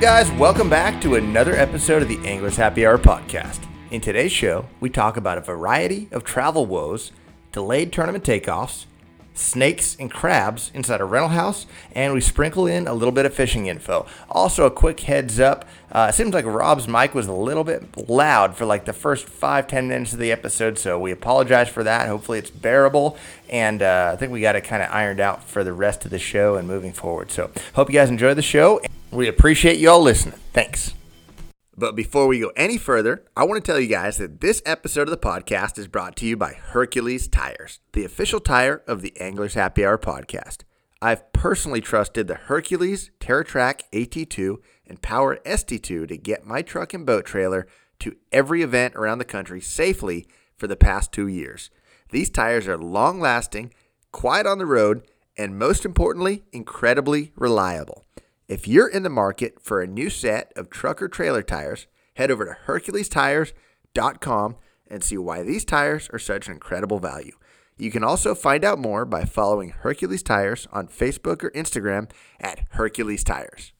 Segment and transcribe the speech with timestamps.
[0.00, 0.30] guys?
[0.32, 3.60] Welcome back to another episode of the Anglers Happy Hour podcast.
[3.90, 7.12] In today's show, we talk about a variety of travel woes,
[7.50, 8.84] delayed tournament takeoffs,
[9.32, 13.32] snakes and crabs inside a rental house, and we sprinkle in a little bit of
[13.32, 14.04] fishing info.
[14.28, 18.08] Also, a quick heads up uh, it seems like Rob's mic was a little bit
[18.08, 21.82] loud for like the first five, ten minutes of the episode, so we apologize for
[21.84, 22.06] that.
[22.06, 23.16] Hopefully, it's bearable,
[23.48, 26.10] and uh, I think we got it kind of ironed out for the rest of
[26.10, 27.30] the show and moving forward.
[27.30, 28.80] So, hope you guys enjoy the show.
[29.16, 30.38] We appreciate you all listening.
[30.52, 30.92] Thanks.
[31.74, 35.08] But before we go any further, I want to tell you guys that this episode
[35.08, 39.18] of the podcast is brought to you by Hercules Tires, the official tire of the
[39.18, 40.64] Anglers Happy Hour podcast.
[41.00, 47.06] I've personally trusted the Hercules TerraTrack AT2 and Power ST2 to get my truck and
[47.06, 47.66] boat trailer
[48.00, 50.26] to every event around the country safely
[50.58, 51.70] for the past two years.
[52.10, 53.72] These tires are long lasting,
[54.12, 58.05] quiet on the road, and most importantly, incredibly reliable.
[58.48, 62.30] If you're in the market for a new set of truck or trailer tires, head
[62.30, 67.36] over to HerculesTires.com and see why these tires are such an incredible value.
[67.76, 72.60] You can also find out more by following Hercules Tires on Facebook or Instagram at
[72.70, 73.72] Hercules Tires.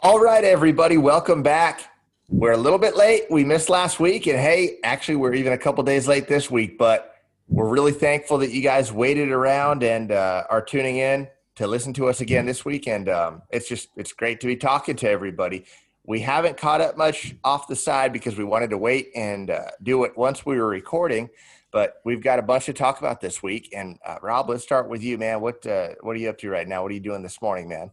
[0.00, 1.90] All right, everybody, welcome back.
[2.28, 3.22] We're a little bit late.
[3.30, 6.76] We missed last week, and hey, actually, we're even a couple days late this week,
[6.76, 7.14] but
[7.48, 11.26] we're really thankful that you guys waited around and uh, are tuning in
[11.58, 12.86] to listen to us again this week.
[12.86, 15.66] And um, it's just it's great to be talking to everybody.
[16.06, 19.70] We haven't caught up much off the side because we wanted to wait and uh,
[19.82, 21.28] do it once we were recording.
[21.70, 23.74] But we've got a bunch to talk about this week.
[23.76, 25.40] And uh, Rob, let's start with you, man.
[25.40, 26.82] What uh, what are you up to right now?
[26.82, 27.90] What are you doing this morning, man?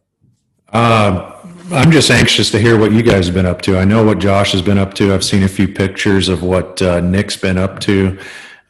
[0.72, 1.36] Uh,
[1.70, 3.78] I'm just anxious to hear what you guys have been up to.
[3.78, 5.12] I know what Josh has been up to.
[5.14, 8.18] I've seen a few pictures of what uh, Nick's been up to.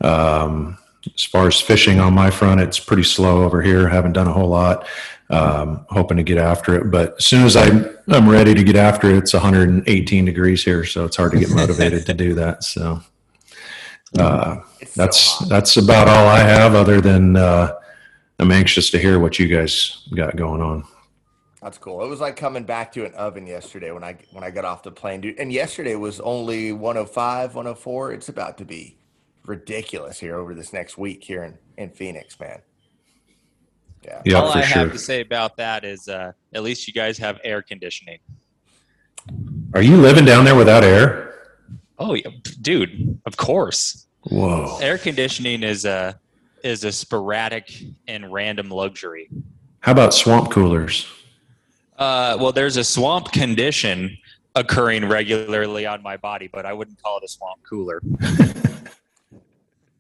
[0.03, 0.77] Um,
[1.15, 3.89] as far as fishing on my front, it's pretty slow over here.
[3.89, 4.87] Haven't done a whole lot.
[5.29, 8.77] Um, hoping to get after it, but as soon as I'm I'm ready to get
[8.77, 12.63] after it, it's 118 degrees here, so it's hard to get motivated to do that.
[12.63, 13.01] So
[14.17, 14.61] uh,
[14.95, 16.77] that's so that's about all I have.
[16.77, 17.75] Other than uh,
[18.39, 20.85] I'm anxious to hear what you guys got going on.
[21.61, 22.05] That's cool.
[22.05, 24.85] It was like coming back to an oven yesterday when I when I got off
[24.85, 25.41] the plane, dude.
[25.41, 28.13] And yesterday was only 105, 104.
[28.13, 28.97] It's about to be
[29.47, 32.61] ridiculous here over this next week here in, in Phoenix, man.
[34.05, 34.23] Yeah.
[34.25, 34.83] yeah All I sure.
[34.83, 38.19] have to say about that is uh, at least you guys have air conditioning.
[39.75, 41.35] Are you living down there without air?
[41.99, 42.31] Oh, yeah,
[42.61, 44.07] dude, of course.
[44.23, 44.79] Whoa.
[44.81, 46.19] Air conditioning is a
[46.63, 47.73] is a sporadic
[48.09, 49.29] and random luxury.
[49.81, 51.07] How about swamp coolers?
[51.97, 54.17] Uh, well, there's a swamp condition
[54.57, 58.01] occurring regularly on my body, but I wouldn't call it a swamp cooler.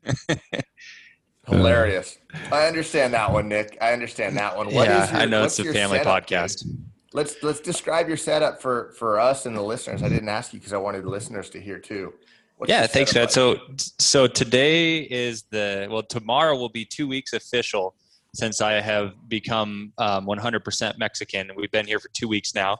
[1.46, 2.18] Hilarious.
[2.50, 3.78] I understand that one, Nick.
[3.80, 4.66] I understand that one.
[4.66, 6.64] What yeah, your, I know it's a family podcast.
[6.64, 6.84] Dude?
[7.12, 10.02] Let's let's describe your setup for for us and the listeners.
[10.02, 12.12] I didn't ask you because I wanted the listeners to hear too.
[12.56, 13.28] What's yeah, thanks, man.
[13.28, 17.94] So so today is the well tomorrow will be two weeks official
[18.36, 21.48] since I have become um, 100% Mexican.
[21.48, 22.78] And we've been here for two weeks now.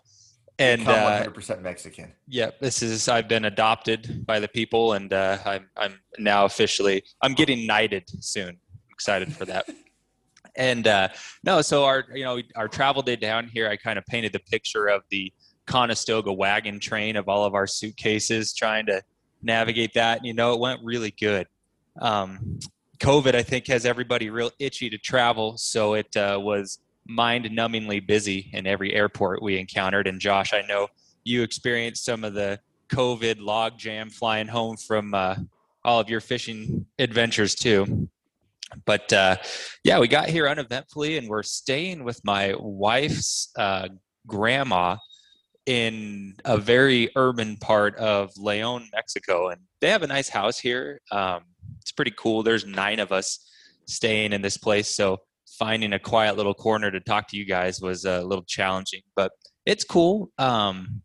[0.59, 2.12] And become 100% uh, Mexican.
[2.27, 7.03] Yeah, this is I've been adopted by the people, and uh, I'm I'm now officially
[7.22, 8.49] I'm getting knighted soon.
[8.49, 8.56] I'm
[8.91, 9.69] excited for that.
[10.56, 11.09] and uh,
[11.45, 14.41] no, so our you know our travel day down here, I kind of painted the
[14.41, 15.31] picture of the
[15.66, 19.03] Conestoga wagon train of all of our suitcases, trying to
[19.43, 20.19] navigate that.
[20.19, 21.47] And you know, it went really good.
[22.00, 22.59] Um,
[22.99, 25.59] COVID, I think, has everybody real itchy to travel.
[25.59, 26.78] So it uh, was
[27.09, 30.06] mind numbingly busy in every airport we encountered.
[30.06, 30.89] And Josh, I know
[31.25, 35.37] you experienced some of the COVID logjam flying home from uh,
[35.84, 38.09] all of your fishing adventures too.
[38.84, 39.37] But uh,
[39.84, 43.89] yeah, we got here uneventfully and we're staying with my wife's uh,
[44.27, 44.97] grandma
[45.66, 49.49] in a very urban part of Leon, Mexico.
[49.49, 51.00] And they have a nice house here.
[51.11, 51.43] Um,
[51.81, 52.43] it's pretty cool.
[52.43, 53.48] There's nine of us
[53.86, 55.21] staying in this place, so
[55.59, 59.33] finding a quiet little corner to talk to you guys was a little challenging, but
[59.65, 60.31] it's cool.
[60.39, 61.03] Um,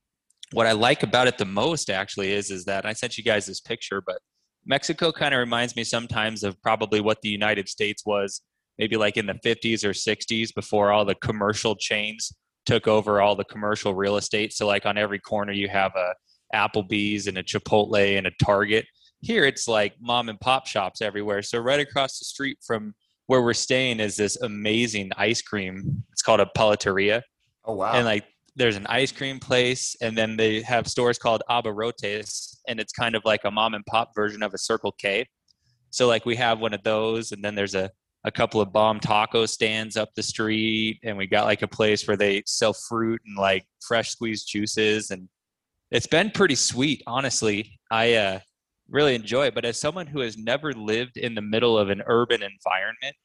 [0.52, 3.46] what I like about it the most actually is is that I sent you guys
[3.46, 4.20] this picture, but
[4.66, 8.42] Mexico kind of reminds me sometimes of probably what the United States was
[8.78, 12.32] maybe like in the 50s or 60s before all the commercial chains
[12.66, 14.54] took over all the commercial real estate.
[14.54, 16.14] So like on every corner you have a
[16.54, 18.86] Applebee's and a Chipotle and a Target
[19.22, 21.42] here it's like mom and pop shops everywhere.
[21.42, 22.94] So right across the street from
[23.32, 26.04] where we're staying is this amazing ice cream.
[26.12, 27.22] It's called a paleteria.
[27.64, 27.94] Oh wow!
[27.94, 28.26] And like
[28.58, 33.16] there's an ice cream place, and then they have stores called Abarrotes, and it's kind
[33.16, 35.26] of like a mom and pop version of a Circle K.
[35.92, 37.90] So like we have one of those, and then there's a
[38.26, 42.06] a couple of bomb taco stands up the street, and we got like a place
[42.06, 45.30] where they sell fruit and like fresh squeezed juices, and
[45.90, 47.80] it's been pretty sweet, honestly.
[47.90, 48.40] I uh,
[48.92, 49.56] really enjoy it.
[49.56, 53.16] But as someone who has never lived in the middle of an urban environment,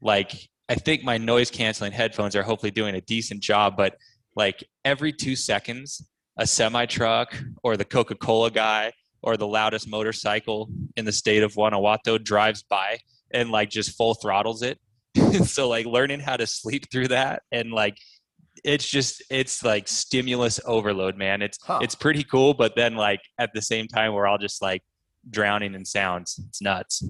[0.00, 3.96] like I think my noise canceling headphones are hopefully doing a decent job, but
[4.36, 8.92] like every two seconds, a semi truck or the Coca Cola guy
[9.22, 12.98] or the loudest motorcycle in the state of Guanajuato drives by
[13.32, 14.78] and like just full throttles it.
[15.46, 17.96] so like learning how to sleep through that and like
[18.64, 21.42] it's just it's like stimulus overload, man.
[21.42, 21.78] It's huh.
[21.82, 24.82] it's pretty cool, but then like at the same time we're all just like
[25.30, 26.40] drowning in sounds.
[26.48, 27.02] It's nuts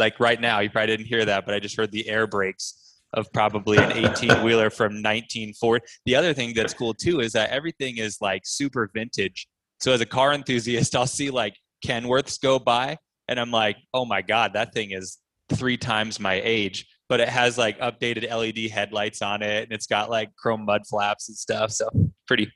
[0.00, 2.96] like right now, you probably didn't hear that, but I just heard the air brakes
[3.12, 5.84] of probably an 18 wheeler from 1940.
[6.06, 9.46] The other thing that's cool too is that everything is like super vintage.
[9.80, 11.54] So as a car enthusiast, I'll see like
[11.86, 12.96] Kenworths go by
[13.28, 15.18] and I'm like, oh my God, that thing is
[15.50, 16.86] three times my age.
[17.08, 20.82] But it has like updated LED headlights on it and it's got like chrome mud
[20.88, 21.72] flaps and stuff.
[21.72, 21.88] So
[22.28, 22.50] pretty,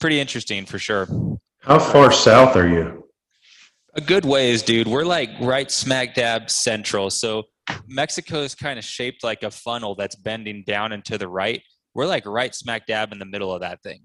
[0.00, 1.06] pretty interesting for sure.
[1.60, 3.07] How far south are you?
[3.98, 4.86] A good ways, dude.
[4.86, 7.10] We're like right smack dab central.
[7.10, 7.42] So
[7.88, 11.60] Mexico is kind of shaped like a funnel that's bending down and to the right.
[11.96, 14.02] We're like right smack dab in the middle of that thing.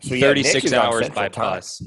[0.00, 1.56] So 36 hours by time.
[1.56, 1.82] bus.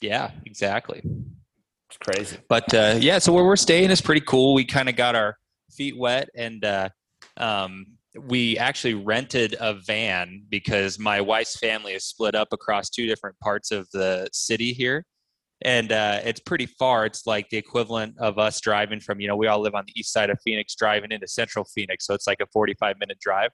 [0.00, 1.00] Yeah, exactly.
[1.04, 2.38] It's crazy.
[2.48, 4.52] But uh, yeah, so where we're staying is pretty cool.
[4.52, 5.36] We kind of got our
[5.70, 6.88] feet wet and uh,
[7.36, 7.86] um,
[8.18, 13.38] we actually rented a van because my wife's family is split up across two different
[13.38, 15.06] parts of the city here
[15.62, 17.04] and uh, it's pretty far.
[17.04, 19.92] It's like the equivalent of us driving from, you know, we all live on the
[19.98, 22.06] east side of Phoenix, driving into central Phoenix.
[22.06, 23.50] So it's like a 45 minute drive.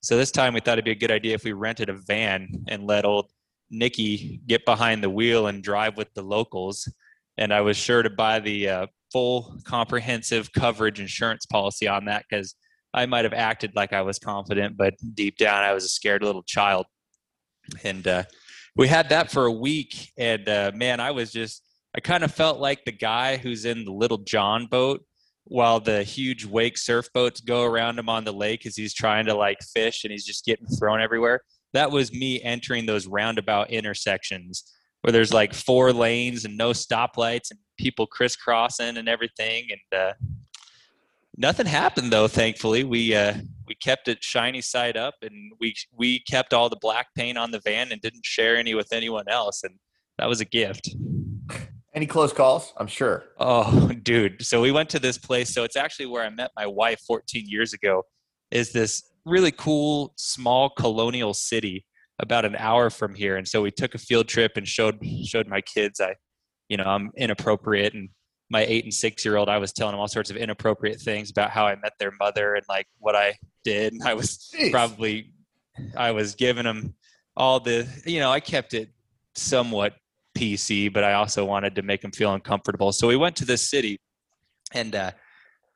[0.00, 2.48] So this time we thought it'd be a good idea if we rented a van
[2.68, 3.30] and let old
[3.70, 6.90] Nikki get behind the wheel and drive with the locals.
[7.36, 12.24] And I was sure to buy the uh, full comprehensive coverage insurance policy on that
[12.28, 12.56] because
[12.94, 16.22] I might have acted like I was confident, but deep down I was a scared
[16.22, 16.86] little child.
[17.84, 18.24] And uh,
[18.78, 21.62] we had that for a week, and uh, man, I was just
[21.94, 25.04] I kind of felt like the guy who's in the little John boat
[25.44, 29.26] while the huge wake surf boats go around him on the lake as he's trying
[29.26, 31.40] to like fish and he's just getting thrown everywhere.
[31.72, 34.62] That was me entering those roundabout intersections
[35.00, 39.68] where there's like four lanes and no stoplights and people crisscrossing and everything.
[39.70, 40.12] And uh,
[41.38, 42.28] nothing happened though.
[42.28, 43.34] Thankfully, we uh,
[43.66, 47.50] we kept it shiny side up, and we we kept all the black paint on
[47.50, 49.74] the van and didn't share any with anyone else, and
[50.18, 50.90] that was a gift.
[51.94, 52.74] Any close calls?
[52.76, 53.24] I'm sure.
[53.38, 54.44] Oh, dude.
[54.44, 55.52] So we went to this place.
[55.54, 58.02] So it's actually where I met my wife 14 years ago.
[58.50, 61.86] Is this really cool small colonial city
[62.18, 63.36] about an hour from here?
[63.36, 66.14] And so we took a field trip and showed showed my kids I,
[66.68, 68.10] you know, I'm inappropriate and
[68.50, 71.30] my eight and six year old, I was telling them all sorts of inappropriate things
[71.30, 73.92] about how I met their mother and like what I did.
[73.92, 74.70] And I was Jeez.
[74.70, 75.32] probably,
[75.96, 76.94] I was giving them
[77.36, 78.90] all the, you know, I kept it
[79.34, 79.94] somewhat
[80.36, 82.92] PC, but I also wanted to make them feel uncomfortable.
[82.92, 84.00] So we went to this city
[84.72, 85.12] and, uh,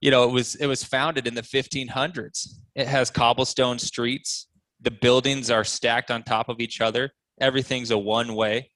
[0.00, 2.48] you know, it was, it was founded in the 1500s.
[2.74, 4.48] It has cobblestone streets.
[4.80, 7.10] The buildings are stacked on top of each other.
[7.40, 8.71] Everything's a one way.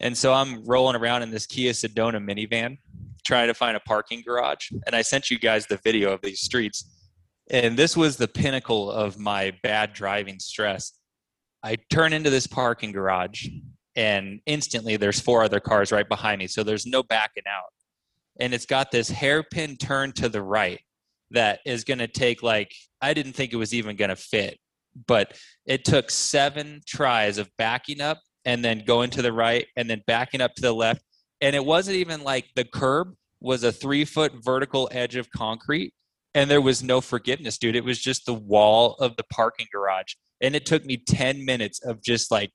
[0.00, 2.78] And so I'm rolling around in this Kia Sedona minivan
[3.24, 4.70] trying to find a parking garage.
[4.86, 6.90] And I sent you guys the video of these streets.
[7.50, 10.92] And this was the pinnacle of my bad driving stress.
[11.62, 13.46] I turn into this parking garage,
[13.94, 16.46] and instantly there's four other cars right behind me.
[16.46, 17.72] So there's no backing out.
[18.38, 20.80] And it's got this hairpin turn to the right
[21.32, 24.58] that is going to take like, I didn't think it was even going to fit,
[25.06, 29.88] but it took seven tries of backing up and then going to the right and
[29.88, 31.02] then backing up to the left.
[31.40, 35.94] And it wasn't even like the curb was a three foot vertical edge of concrete
[36.34, 37.76] and there was no forgiveness dude.
[37.76, 40.14] It was just the wall of the parking garage.
[40.40, 42.50] And it took me 10 minutes of just like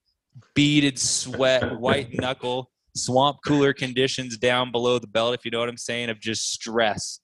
[0.53, 5.69] beaded sweat white knuckle swamp cooler conditions down below the belt if you know what
[5.69, 7.19] i'm saying of just stress.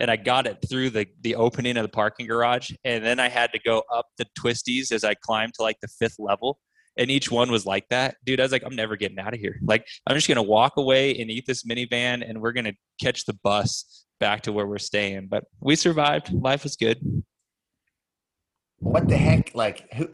[0.00, 3.28] And i got it through the the opening of the parking garage and then i
[3.28, 6.58] had to go up the twisties as i climbed to like the fifth level
[6.98, 9.40] and each one was like that dude i was like i'm never getting out of
[9.40, 9.58] here.
[9.62, 13.34] Like i'm just gonna walk away and eat this minivan and we're gonna catch the
[13.42, 15.28] bus back to where we're staying.
[15.28, 16.32] But we survived.
[16.32, 16.98] Life was good.
[18.80, 20.08] What the heck like who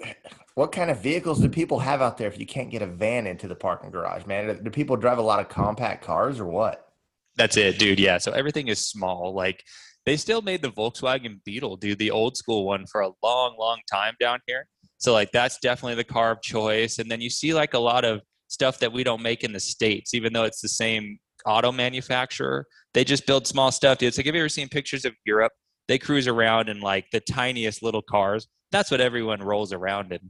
[0.54, 3.26] what kind of vehicles do people have out there if you can't get a van
[3.26, 4.62] into the parking garage man?
[4.62, 6.88] Do people drive a lot of compact cars or what?
[7.36, 8.18] That's it dude yeah.
[8.18, 9.34] So everything is small.
[9.34, 9.62] Like
[10.06, 13.80] they still made the volkswagen beetle dude the old school one for a long long
[13.90, 14.66] time down here
[15.04, 16.98] so like that's definitely the car of choice.
[16.98, 19.60] And then you see like a lot of stuff that we don't make in the
[19.60, 22.66] states, even though it's the same auto manufacturer.
[22.94, 23.98] They just build small stuff.
[23.98, 24.08] Dude.
[24.08, 25.52] It's like, have you ever seen pictures of Europe?
[25.88, 28.48] They cruise around in like the tiniest little cars.
[28.72, 30.20] That's what everyone rolls around in.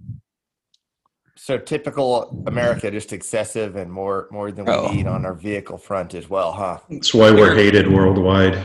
[1.37, 4.89] So typical America, just excessive and more more than we Oh.
[4.93, 6.79] need on our vehicle front as well, huh?
[6.91, 8.59] That's why we're hated worldwide.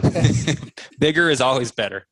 [1.00, 2.08] Bigger is always better.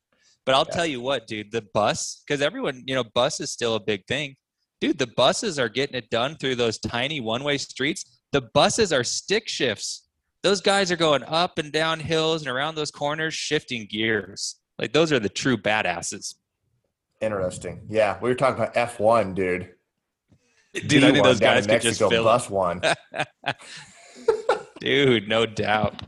[0.48, 0.76] But I'll Yeah.
[0.76, 4.06] tell you what, dude, the bus, because everyone, you know, bus is still a big
[4.06, 4.34] thing.
[4.80, 8.18] Dude, the buses are getting it done through those tiny one way streets.
[8.32, 10.08] The buses are stick shifts.
[10.42, 14.58] Those guys are going up and down hills and around those corners, shifting gears.
[14.78, 16.36] Like those are the true badasses.
[17.20, 17.82] Interesting.
[17.90, 19.74] Yeah, we were talking about F one, dude.
[20.86, 22.80] Dude, I think those guys could just fill bus one.
[24.80, 26.00] dude no doubt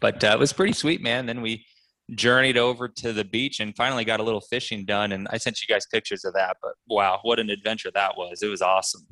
[0.00, 1.66] but uh, it was pretty sweet man then we
[2.14, 5.60] journeyed over to the beach and finally got a little fishing done and i sent
[5.60, 9.06] you guys pictures of that but wow what an adventure that was it was awesome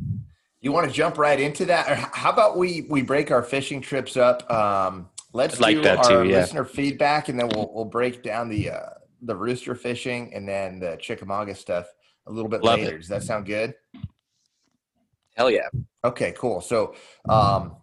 [0.63, 3.81] You want to jump right into that, or how about we we break our fishing
[3.81, 4.45] trips up?
[4.51, 6.41] Um, let's I'd like do that our too, yeah.
[6.41, 8.91] listener feedback, and then we'll we'll break down the uh,
[9.23, 11.87] the rooster fishing and then the Chickamauga stuff
[12.27, 12.97] a little bit Love later.
[12.97, 12.99] it.
[12.99, 13.75] Does that sound good?
[15.37, 15.69] hell yeah
[16.05, 16.61] Okay, cool.
[16.61, 16.95] So,
[17.29, 17.77] um,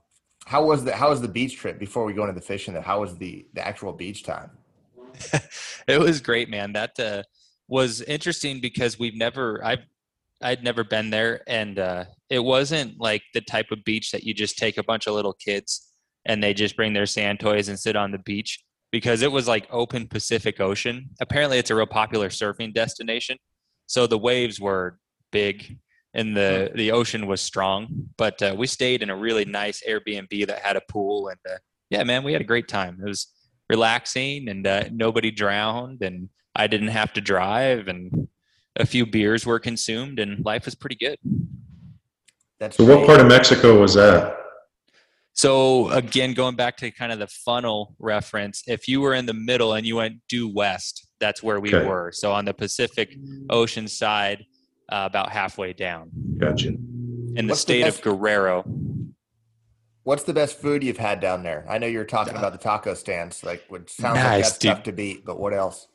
[0.46, 2.76] how was the how was the beach trip before we go into the fishing?
[2.76, 4.52] How was the the actual beach time?
[5.88, 6.74] it was great man.
[6.74, 7.24] That uh,
[7.68, 9.86] was interesting because we've never i've
[10.42, 14.34] i'd never been there and uh, it wasn't like the type of beach that you
[14.34, 15.92] just take a bunch of little kids
[16.26, 19.48] and they just bring their sand toys and sit on the beach because it was
[19.48, 21.10] like open pacific ocean.
[21.20, 23.38] Apparently it's a real popular surfing destination
[23.88, 25.00] so the waves were
[25.32, 25.78] big
[26.14, 30.48] and the the ocean was strong but uh, we stayed in a really nice airbnb
[30.48, 31.58] that had a pool and uh,
[31.90, 33.00] yeah man we had a great time.
[33.02, 33.28] It was
[33.70, 38.28] relaxing and uh, nobody drowned and I didn't have to drive and
[38.76, 41.18] a few beers were consumed and life was pretty good.
[42.60, 44.36] That's So, what part of Mexico was that?
[45.34, 49.36] So again, going back to kind of the funnel reference, if you were in the
[49.36, 51.86] middle and you went due west, that's where we Okay.
[51.86, 52.12] were.
[52.12, 53.16] So on the Pacific
[53.50, 54.46] Ocean side,
[54.90, 56.70] uh, about halfway down Gotcha.
[56.70, 56.80] in
[57.36, 58.64] the What's the state of Guerrero.
[60.08, 61.66] What's the best food you've had down there?
[61.68, 64.72] I know you were talking about the taco stands, like which sounds like that's dude.
[64.72, 65.26] tough to beat.
[65.26, 65.90] But what else?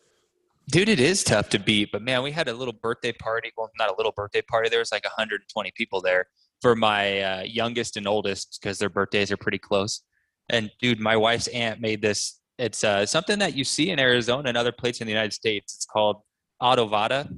[0.71, 3.53] Dude, it is tough to beat, but man, we had a little birthday party.
[3.57, 4.69] Well, not a little birthday party.
[4.69, 6.27] There was like 120 people there
[6.61, 10.03] for my uh, youngest and oldest because their birthdays are pretty close.
[10.51, 12.39] And dude, my wife's aunt made this.
[12.59, 15.75] It's uh, something that you see in Arizona and other places in the United States.
[15.77, 16.17] It's called
[16.61, 17.35] adovada,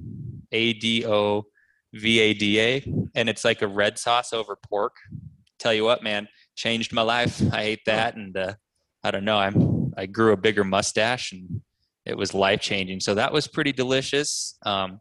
[0.51, 1.45] A D O
[1.93, 4.97] V A D A, and it's like a red sauce over pork.
[5.61, 7.43] Tell you what, man, changed my life.
[7.53, 8.55] I ate that, and uh,
[9.03, 9.39] I don't know.
[9.39, 11.61] I'm I grew a bigger mustache and
[12.05, 13.01] it was life changing.
[13.01, 14.59] So that was pretty delicious.
[14.65, 15.01] Um,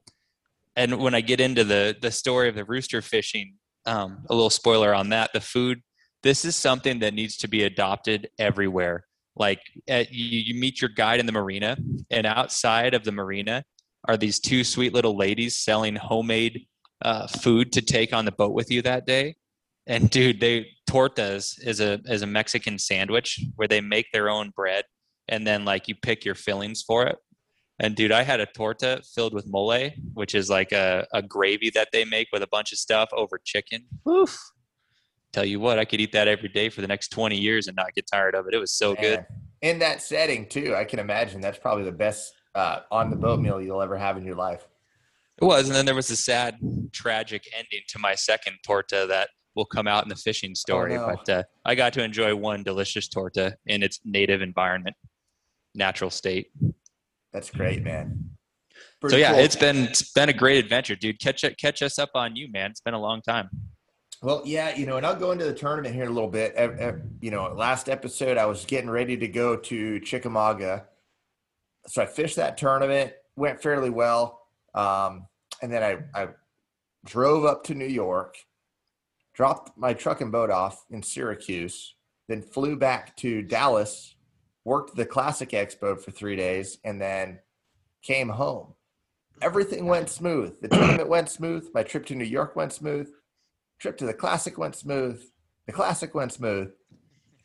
[0.75, 3.55] and when I get into the the story of the rooster fishing,
[3.85, 5.81] um, a little spoiler on that: the food.
[6.23, 9.05] This is something that needs to be adopted everywhere.
[9.35, 11.77] Like at, you, you meet your guide in the marina,
[12.09, 13.63] and outside of the marina
[14.07, 16.65] are these two sweet little ladies selling homemade
[17.03, 19.35] uh, food to take on the boat with you that day.
[19.85, 24.51] And dude, they tortas is a is a Mexican sandwich where they make their own
[24.55, 24.85] bread
[25.27, 27.17] and then like you pick your fillings for it.
[27.79, 31.71] And dude, I had a torta filled with mole, which is like a, a gravy
[31.71, 33.85] that they make with a bunch of stuff over chicken.
[34.07, 34.39] Oof.
[35.31, 37.75] Tell you what, I could eat that every day for the next 20 years and
[37.75, 38.53] not get tired of it.
[38.53, 39.25] It was so good.
[39.63, 43.39] In that setting too, I can imagine that's probably the best uh, on the boat
[43.39, 44.67] meal you'll ever have in your life.
[45.41, 45.65] It was.
[45.65, 46.59] And then there was a sad,
[46.91, 50.95] tragic ending to my second torta that will come out in the fishing story.
[50.95, 51.07] no.
[51.07, 54.95] But uh, I got to enjoy one delicious torta in its native environment,
[55.75, 56.47] natural state.
[57.31, 58.31] That's great, man.
[59.07, 59.39] so yeah, cool.
[59.39, 61.19] it's been it's been a great adventure, dude.
[61.19, 62.71] Catch it, catch us up on you, man.
[62.71, 63.49] It's been a long time.
[64.21, 66.55] Well, yeah, you know, and I'll go into the tournament here in a little bit.
[67.21, 70.85] You know, last episode I was getting ready to go to Chickamauga,
[71.87, 74.39] so I fished that tournament, went fairly well,
[74.73, 75.27] um,
[75.61, 76.29] and then I, I
[77.05, 78.37] drove up to New York,
[79.33, 81.95] dropped my truck and boat off in Syracuse,
[82.27, 84.15] then flew back to Dallas,
[84.63, 87.39] worked the Classic Expo for three days, and then
[88.01, 88.73] came home.
[89.41, 90.61] Everything went smooth.
[90.61, 91.69] The tournament went smooth.
[91.73, 93.09] My trip to New York went smooth
[93.83, 95.21] trip to the classic went smooth
[95.67, 96.71] the classic went smooth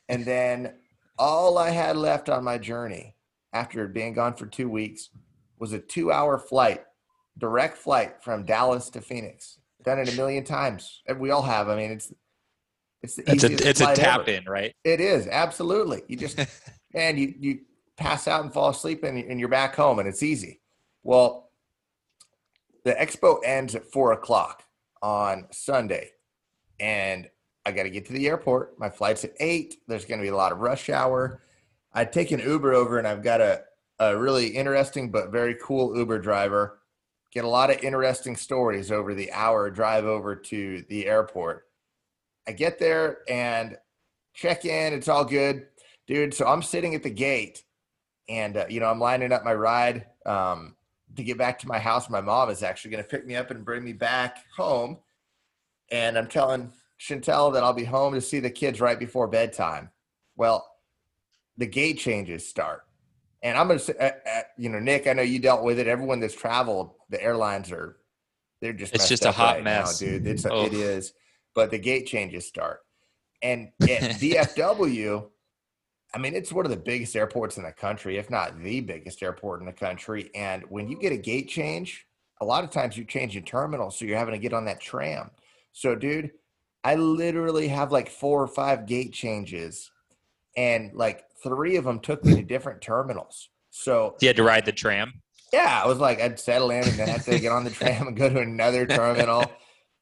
[0.08, 0.72] and then
[1.18, 3.16] all i had left on my journey
[3.52, 5.10] after being gone for two weeks
[5.58, 6.84] was a two hour flight
[7.38, 9.57] direct flight from dallas to phoenix
[9.88, 12.12] done it a million times And we all have i mean it's
[13.02, 14.30] it's the It's a easiest it's a tap ever.
[14.30, 14.74] in, right?
[14.84, 16.38] it is absolutely you just
[16.94, 17.60] man you you
[17.96, 20.60] pass out and fall asleep and, and you're back home and it's easy
[21.02, 21.50] well
[22.84, 24.62] the expo ends at four o'clock
[25.02, 26.10] on sunday
[26.80, 27.28] and
[27.66, 28.78] I got to get to the airport.
[28.78, 29.74] My flight's at eight.
[29.88, 31.42] There's going to be a lot of rush hour.
[31.92, 33.62] I take an Uber over, and I've got a
[33.98, 36.77] a really interesting but very cool Uber driver.
[37.32, 41.66] Get a lot of interesting stories over the hour drive over to the airport.
[42.46, 43.76] I get there and
[44.32, 44.94] check in.
[44.94, 45.66] It's all good,
[46.06, 46.32] dude.
[46.32, 47.64] So I'm sitting at the gate,
[48.30, 50.74] and uh, you know I'm lining up my ride um,
[51.16, 52.08] to get back to my house.
[52.08, 54.96] My mom is actually going to pick me up and bring me back home,
[55.90, 59.90] and I'm telling Chantel that I'll be home to see the kids right before bedtime.
[60.36, 60.66] Well,
[61.58, 62.87] the gate changes start
[63.42, 65.86] and I'm gonna say, uh, uh, you know, Nick, I know you dealt with it.
[65.86, 67.96] Everyone that's traveled, the airlines are,
[68.60, 70.26] they're just it's just a hot right mess, now, dude.
[70.26, 70.64] It's oh.
[70.64, 71.12] it is,
[71.54, 72.80] but the gate changes start,
[73.42, 75.28] and at DFW,
[76.14, 79.22] I mean, it's one of the biggest airports in the country, if not the biggest
[79.22, 80.30] airport in the country.
[80.34, 82.06] And when you get a gate change,
[82.40, 84.80] a lot of times you change your terminal, so you're having to get on that
[84.80, 85.30] tram.
[85.72, 86.32] So, dude,
[86.82, 89.90] I literally have like four or five gate changes,
[90.56, 93.48] and like three of them took me to different terminals.
[93.70, 95.22] So you had to ride the tram.
[95.52, 98.08] Yeah, I was like, I'd settle in and then have to get on the tram
[98.08, 99.44] and go to another terminal,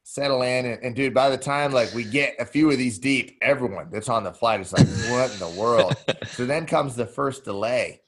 [0.02, 2.98] settle in, and, and, dude, by the time like we get a few of these
[2.98, 5.94] deep, everyone that's on the flight is like, what in the world?
[6.28, 8.00] so then comes the first delay,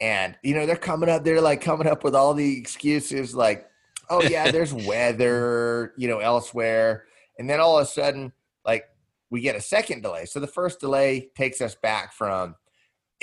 [0.00, 3.66] and you know they're coming up, they're like coming up with all the excuses, like,
[4.10, 7.04] oh yeah, there's weather, you know, elsewhere,
[7.38, 8.32] and then all of a sudden,
[8.66, 8.84] like
[9.30, 10.26] we get a second delay.
[10.26, 12.56] So the first delay takes us back from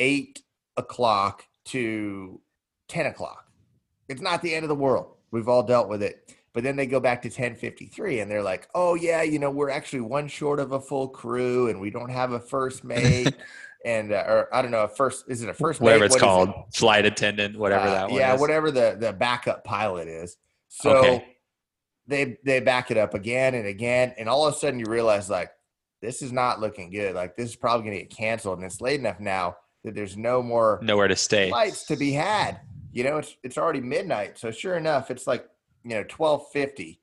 [0.01, 0.41] eight
[0.77, 2.41] o'clock to
[2.89, 3.45] 10 o'clock.
[4.09, 5.15] It's not the end of the world.
[5.29, 6.35] We've all dealt with it.
[6.53, 9.69] But then they go back to 1053 and they're like, oh, yeah, you know, we're
[9.69, 13.33] actually one short of a full crew and we don't have a first mate.
[13.85, 16.05] and, uh, or I don't know, a first, is it a first Whatever mate?
[16.07, 16.55] it's what called, it?
[16.73, 18.41] flight attendant, whatever uh, that Yeah, is.
[18.41, 20.35] whatever the, the backup pilot is.
[20.67, 21.25] So okay.
[22.07, 24.13] they, they back it up again and again.
[24.17, 25.51] And all of a sudden you realize, like,
[26.01, 27.15] this is not looking good.
[27.15, 28.57] Like, this is probably going to get canceled.
[28.57, 32.11] And it's late enough now that there's no more nowhere to stay flights to be
[32.11, 32.59] had.
[32.91, 35.45] You know, it's it's already midnight, so sure enough, it's like
[35.83, 37.01] you know twelve fifty,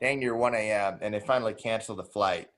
[0.00, 0.98] dang near one a.m.
[1.00, 2.48] and they finally cancel the flight,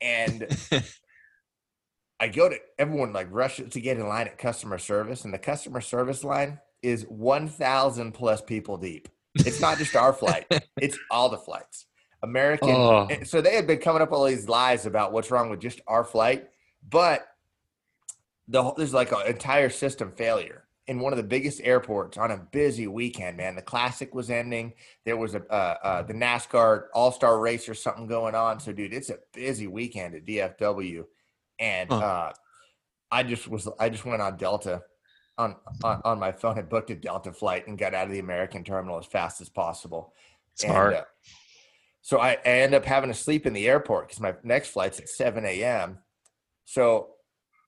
[0.00, 0.46] and
[2.20, 5.38] I go to everyone like rushes to get in line at customer service, and the
[5.38, 9.08] customer service line is one thousand plus people deep.
[9.34, 10.46] It's not just our flight;
[10.80, 11.86] it's all the flights.
[12.22, 12.70] American.
[12.70, 13.06] Oh.
[13.10, 15.60] Eh, so they had been coming up with all these lies about what's wrong with
[15.60, 16.48] just our flight,
[16.88, 17.26] but
[18.48, 22.36] the there's like an entire system failure in one of the biggest airports on a
[22.36, 23.36] busy weekend.
[23.36, 24.74] Man, the classic was ending.
[25.04, 28.60] There was a uh, uh, the NASCAR All Star race or something going on.
[28.60, 31.04] So, dude, it's a busy weekend at DFW,
[31.58, 31.98] and huh.
[31.98, 32.32] uh,
[33.10, 34.82] I just was I just went on Delta
[35.38, 38.18] on, on on my phone and booked a Delta flight and got out of the
[38.18, 40.12] American terminal as fast as possible.
[40.54, 40.92] Smart.
[40.92, 41.04] And, uh,
[42.02, 45.00] so I, I end up having to sleep in the airport because my next flight's
[45.00, 45.98] at 7 a.m.
[46.66, 47.13] So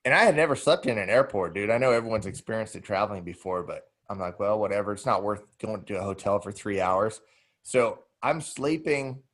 [0.07, 1.69] and I had never slept in an airport, dude.
[1.69, 4.93] I know everyone's experienced it traveling before, but I'm like, well, whatever.
[4.93, 7.21] It's not worth going to a hotel for three hours.
[7.65, 9.25] So I'm sleeping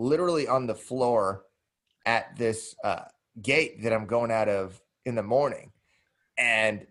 [0.00, 1.44] literally on the floor
[2.04, 3.04] at this uh,
[3.40, 5.70] gate that I'm going out of in the morning.
[6.36, 6.84] And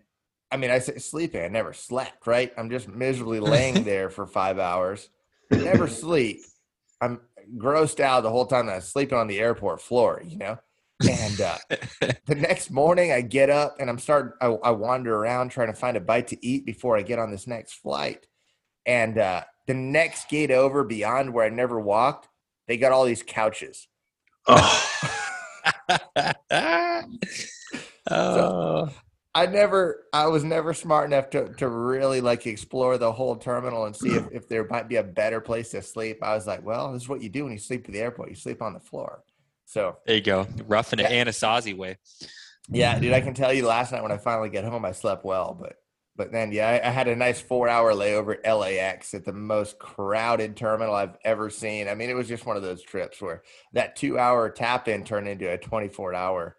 [0.50, 2.50] I mean, I say sleeping, I never slept, right?
[2.56, 5.10] I'm just miserably laying there for five hours,
[5.50, 6.40] never sleep.
[6.98, 7.20] I'm
[7.58, 10.58] grossed out the whole time that I'm sleeping on the airport floor, you know?
[11.00, 11.58] And uh,
[12.26, 14.32] the next morning, I get up and I'm starting.
[14.40, 17.30] I, I, wander around trying to find a bite to eat before I get on
[17.30, 18.26] this next flight.
[18.86, 22.28] And uh, the next gate over, beyond where I never walked,
[22.68, 23.88] they got all these couches.
[28.10, 28.88] Oh.
[28.88, 28.90] so
[29.34, 33.86] I never, I was never smart enough to to really like explore the whole terminal
[33.86, 36.18] and see if, if there might be a better place to sleep.
[36.22, 38.30] I was like, well, this is what you do when you sleep at the airport.
[38.30, 39.22] You sleep on the floor.
[39.72, 41.24] So there you go, rough in an yeah.
[41.24, 41.96] Anasazi way.
[42.68, 45.24] Yeah, dude, I can tell you last night when I finally get home, I slept
[45.24, 45.76] well, but
[46.14, 49.32] but then yeah, I, I had a nice four hour layover at LAX at the
[49.32, 51.88] most crowded terminal I've ever seen.
[51.88, 55.04] I mean, it was just one of those trips where that two hour tap in
[55.04, 56.58] turned into a 24 hour,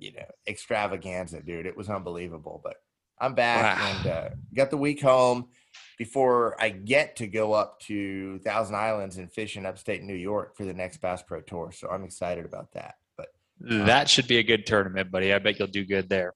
[0.00, 1.66] you know, extravaganza, dude.
[1.66, 2.60] It was unbelievable.
[2.64, 2.78] But
[3.20, 3.86] I'm back wow.
[3.86, 5.50] and uh, got the week home
[5.96, 10.56] before I get to go up to Thousand Islands and fish in upstate New York
[10.56, 11.72] for the next Bass Pro Tour.
[11.72, 12.96] So I'm excited about that.
[13.16, 13.28] But
[13.68, 15.32] um, that should be a good tournament, buddy.
[15.32, 16.32] I bet you'll do good there.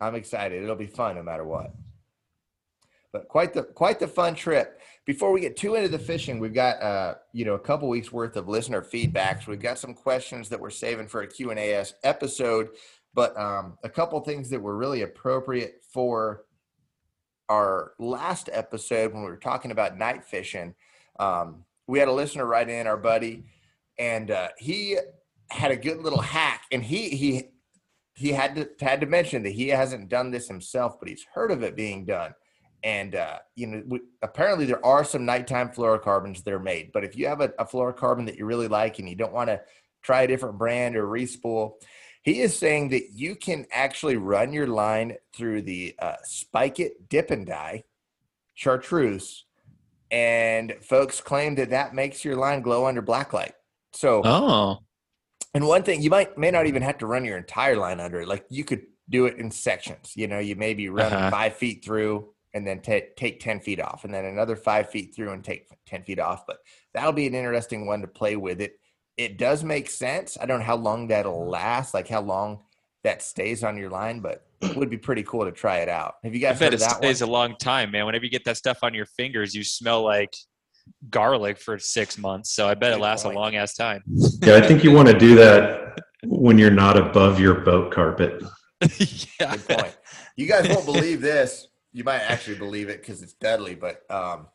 [0.00, 0.62] I'm excited.
[0.62, 1.74] It'll be fun no matter what.
[3.12, 4.80] But quite the quite the fun trip.
[5.04, 8.12] Before we get too into the fishing, we've got uh, you know a couple weeks
[8.12, 9.46] worth of listener feedbacks.
[9.46, 12.68] We've got some questions that we're saving for a Q and A episode,
[13.12, 16.44] but um, a couple things that were really appropriate for
[17.50, 20.74] our last episode when we were talking about night fishing,
[21.18, 23.44] um, we had a listener write in, our buddy,
[23.98, 24.96] and uh, he
[25.48, 27.48] had a good little hack, and he he
[28.14, 31.50] he had to had to mention that he hasn't done this himself, but he's heard
[31.50, 32.34] of it being done.
[32.84, 36.92] And uh, you know, we, apparently there are some nighttime fluorocarbons that are made.
[36.92, 39.48] But if you have a, a fluorocarbon that you really like and you don't want
[39.48, 39.60] to
[40.02, 41.72] try a different brand or respool,
[42.22, 47.08] he is saying that you can actually run your line through the uh, Spike It
[47.08, 47.84] Dip and Die
[48.54, 49.44] chartreuse,
[50.10, 53.52] and folks claim that that makes your line glow under blacklight.
[53.92, 54.78] So, Oh,
[55.54, 58.20] and one thing you might may not even have to run your entire line under
[58.20, 58.28] it.
[58.28, 60.12] Like you could do it in sections.
[60.14, 61.30] You know, you maybe run Uh-huh.
[61.30, 65.14] five feet through and then ta- take ten feet off, and then another five feet
[65.14, 66.46] through and take ten feet off.
[66.46, 66.58] But
[66.92, 68.60] that'll be an interesting one to play with.
[68.60, 68.78] It
[69.20, 70.38] it does make sense.
[70.40, 72.60] I don't know how long that'll last, like how long
[73.04, 76.14] that stays on your line, but it would be pretty cool to try it out.
[76.24, 77.28] Have you I guys bet heard it of that stays one?
[77.28, 78.06] a long time, man.
[78.06, 80.34] Whenever you get that stuff on your fingers, you smell like
[81.10, 82.52] garlic for six months.
[82.52, 83.36] So I bet it lasts point.
[83.36, 84.02] a long ass time.
[84.42, 88.42] Yeah, I think you want to do that when you're not above your boat carpet.
[88.80, 89.56] yeah.
[89.56, 89.98] Good point.
[90.36, 91.68] You guys won't believe this.
[91.92, 94.46] You might actually believe it because it's deadly, But um,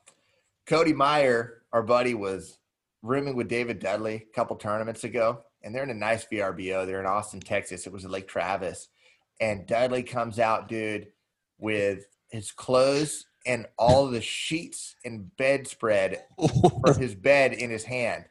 [0.65, 2.57] Cody Meyer, our buddy, was
[3.05, 6.85] rooming with David Dudley a couple tournaments ago, and they're in a nice VRBO.
[6.85, 7.85] They're in Austin, Texas.
[7.85, 8.87] It was at Lake Travis,
[9.39, 11.07] and Dudley comes out, dude,
[11.57, 16.23] with his clothes and all the sheets and bedspread
[16.83, 18.25] from his bed in his hand,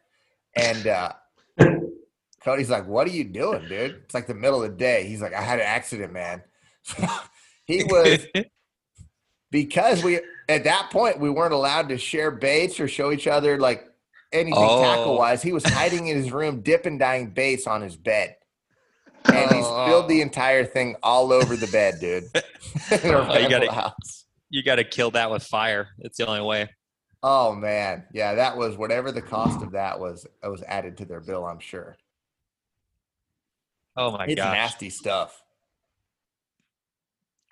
[0.57, 0.87] and.
[0.87, 1.13] uh
[2.45, 5.07] Cody's like, "What are you doing, dude?" It's like the middle of the day.
[5.07, 6.43] He's like, "I had an accident, man."
[7.65, 8.27] he was
[9.51, 13.59] because we at that point we weren't allowed to share baits or show each other
[13.59, 13.87] like
[14.35, 14.83] anything Oh.
[14.83, 15.43] tackle wise.
[15.43, 18.37] He was hiding in his room, dipping dyeing baits on his bed,
[19.25, 19.87] and he Oh.
[19.87, 20.23] spilled the oh.
[20.23, 22.25] entire thing all over the bed, dude.
[23.05, 24.25] Oh, you gotta- house.
[24.51, 25.89] you got to kill that with fire.
[26.01, 26.69] It's the only way.
[27.23, 30.27] Oh man, yeah, that was whatever the cost of that was.
[30.43, 31.97] It was added to their bill, I'm sure.
[33.97, 34.53] Oh my it's gosh.
[34.53, 35.41] nasty stuff.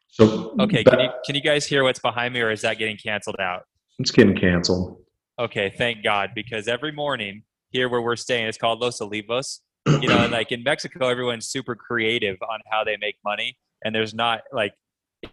[0.09, 2.79] So Okay, ba- can you can you guys hear what's behind me, or is that
[2.79, 3.63] getting canceled out?
[3.99, 4.99] it's getting canceled.
[5.43, 9.59] Okay, thank God, because every morning here where we're staying, it's called Los Olivos.
[9.89, 13.93] You know, and like in Mexico, everyone's super creative on how they make money, and
[13.93, 14.73] there's not like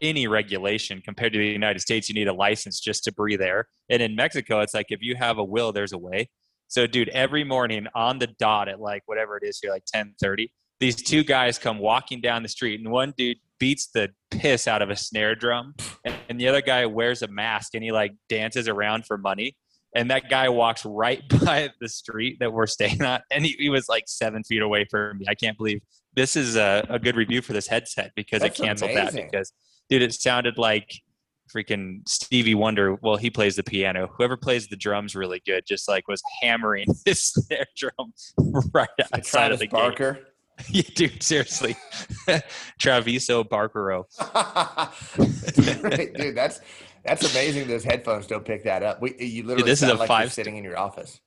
[0.02, 2.10] any regulation compared to the United States.
[2.10, 5.16] You need a license just to breathe air, and in Mexico, it's like if you
[5.16, 6.32] have a will, there's a way.
[6.70, 10.16] So, dude, every morning on the dot at like whatever it is here, like ten
[10.20, 14.68] thirty, these two guys come walking down the street, and one dude beats the piss
[14.68, 17.92] out of a snare drum, and, and the other guy wears a mask and he
[17.92, 19.56] like dances around for money
[19.96, 23.70] and that guy walks right by the street that we're staying at and he, he
[23.70, 25.82] was like seven feet away from me i can't believe
[26.16, 29.22] this is a, a good review for this headset because That's it canceled amazing.
[29.24, 29.54] that because
[29.90, 30.92] dude it sounded like
[31.54, 35.88] freaking stevie wonder well he plays the piano whoever plays the drums really good just
[35.88, 38.14] like was hammering his snare drum
[38.74, 40.14] right outside of Travis the Barker.
[40.14, 40.24] gate
[40.70, 41.76] yeah, dude seriously
[42.80, 44.04] traviso barkero
[46.16, 46.36] dude.
[46.36, 46.60] That's
[47.06, 47.68] that's amazing.
[47.68, 49.02] Those headphones don't pick that up.
[49.02, 51.20] We you literally this is a like you're five- sitting in your office.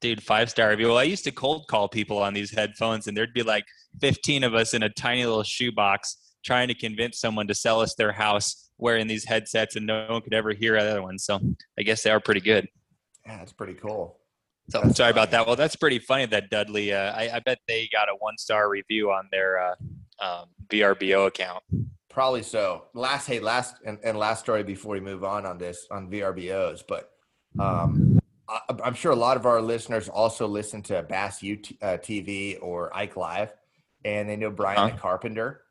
[0.00, 3.16] dude five star review well i used to cold call people on these headphones and
[3.16, 3.64] there'd be like
[4.00, 7.94] 15 of us in a tiny little shoebox trying to convince someone to sell us
[7.94, 11.38] their house wearing these headsets and no one could ever hear other ones so
[11.78, 12.66] i guess they are pretty good
[13.26, 14.18] Yeah, that's pretty cool.
[14.70, 17.58] so That's sorry about that well that's pretty funny that dudley uh, I, I bet
[17.68, 19.74] they got a one star review on their uh,
[20.20, 21.62] um, vrbo account
[22.12, 22.84] Probably so.
[22.92, 26.82] Last hey, last and, and last story before we move on on this on VRBOs,
[26.86, 27.10] but
[27.58, 31.96] um, I, I'm sure a lot of our listeners also listen to Bass U uh,
[31.96, 33.54] TV or Ike Live,
[34.04, 34.94] and they know Brian Huh?
[34.94, 35.62] the Carpenter.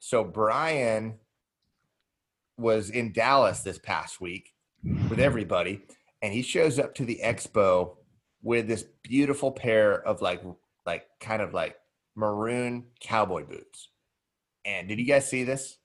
[0.00, 1.14] So Brian
[2.58, 4.54] was in Dallas this past week
[5.08, 5.82] with everybody,
[6.20, 7.96] and he shows up to the expo
[8.42, 10.42] with this beautiful pair of like
[10.84, 11.76] like kind of like
[12.16, 13.88] maroon cowboy boots.
[14.66, 15.78] And did you guys see this?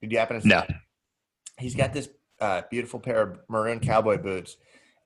[0.00, 0.60] Did you happen to see No.
[0.60, 0.70] it?
[1.58, 2.08] He's got this
[2.40, 4.56] uh, beautiful pair of maroon cowboy boots,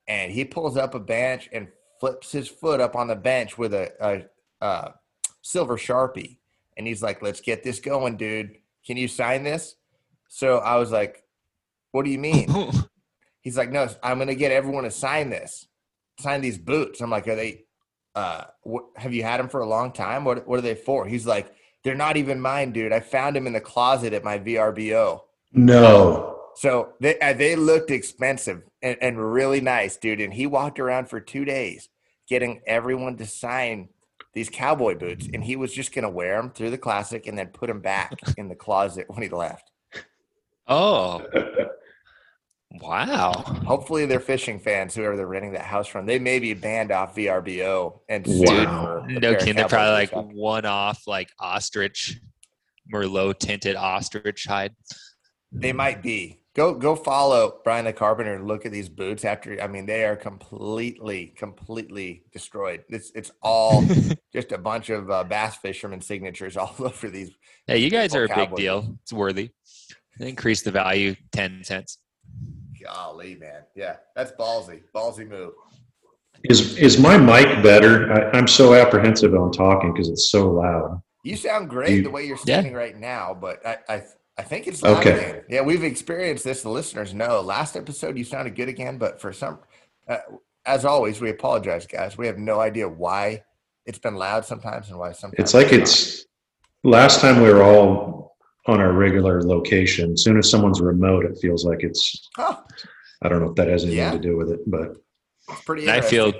[0.06, 1.68] and he pulls up a bench and
[2.00, 4.92] flips his foot up on the bench with a, a, uh
[5.42, 6.38] silver sharpie,
[6.76, 8.56] and he's like, "Let's get this going, dude.
[8.86, 9.76] Can you sign this?"
[10.28, 11.22] So I was like,
[11.92, 12.48] "What do you mean?"
[13.40, 15.68] He's like, "No, I'm gonna get everyone to sign this,
[16.20, 17.64] sign these boots." I'm like, "Are they?
[18.14, 20.24] Uh, what, have you had them for a long time?
[20.24, 21.52] What What are they for?" He's like,
[21.88, 22.92] "They're not even mine, dude.
[22.92, 25.22] I found them in the closet at my VRBO."
[25.54, 26.38] No.
[26.54, 30.20] So they uh, they looked expensive and, and really nice, dude.
[30.20, 31.88] And he walked around for two days
[32.28, 33.88] getting everyone to sign
[34.34, 37.46] these cowboy boots, and he was just gonna wear them through the classic and then
[37.46, 39.70] put them back in the closet when he left.
[40.66, 41.24] oh
[42.70, 43.32] Wow.
[43.66, 46.04] Hopefully, they're fishing fans, whoever they're renting that house from.
[46.04, 49.06] They may be banned off VRBO and Wow.
[49.08, 49.56] No kidding.
[49.56, 52.20] They're probably like one off, like ostrich,
[52.92, 54.74] Merlot tinted ostrich hide.
[55.50, 56.42] They might be.
[56.54, 59.60] Go go follow Brian the Carpenter and look at these boots after.
[59.62, 62.84] I mean, they are completely, completely destroyed.
[62.88, 63.84] It's it's all
[64.32, 67.30] just a bunch of uh, bass fishermen signatures all over these.
[67.66, 68.98] Hey, you guys are a big deal.
[69.02, 69.50] It's worthy.
[70.18, 71.98] Increase the value 10 cents.
[72.82, 75.52] Golly, man, yeah, that's ballsy, ballsy move.
[76.44, 78.12] Is is my mic better?
[78.12, 81.02] I, I'm so apprehensive on talking because it's so loud.
[81.24, 82.42] You sound great You- the way you're Yeah.
[82.42, 84.02] standing right now, but I I,
[84.38, 85.12] I think it's loud Okay.
[85.18, 85.42] again.
[85.48, 86.62] Yeah, we've experienced this.
[86.62, 87.40] The listeners know.
[87.40, 89.58] Last episode you sounded good again, but for some,
[90.08, 90.18] uh,
[90.64, 92.16] as always, we apologize, guys.
[92.16, 93.42] We have no idea why
[93.84, 95.80] it's been loud sometimes and why sometimes It's like not.
[95.80, 96.24] it's
[96.84, 98.27] last time we were all
[98.68, 100.12] on our regular location.
[100.12, 102.28] As soon as someone's remote, it feels like it's.
[102.36, 102.58] Huh,
[103.22, 104.12] I don't know if that has anything Yeah.
[104.12, 104.92] to do with it, but
[105.48, 105.82] it's pretty.
[105.82, 106.32] And I feel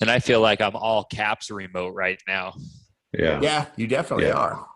[0.00, 2.54] and I feel like I'm all caps remote right now.
[3.18, 3.40] yeah.
[3.40, 4.34] Yeah, you definitely Yeah.
[4.34, 4.66] are.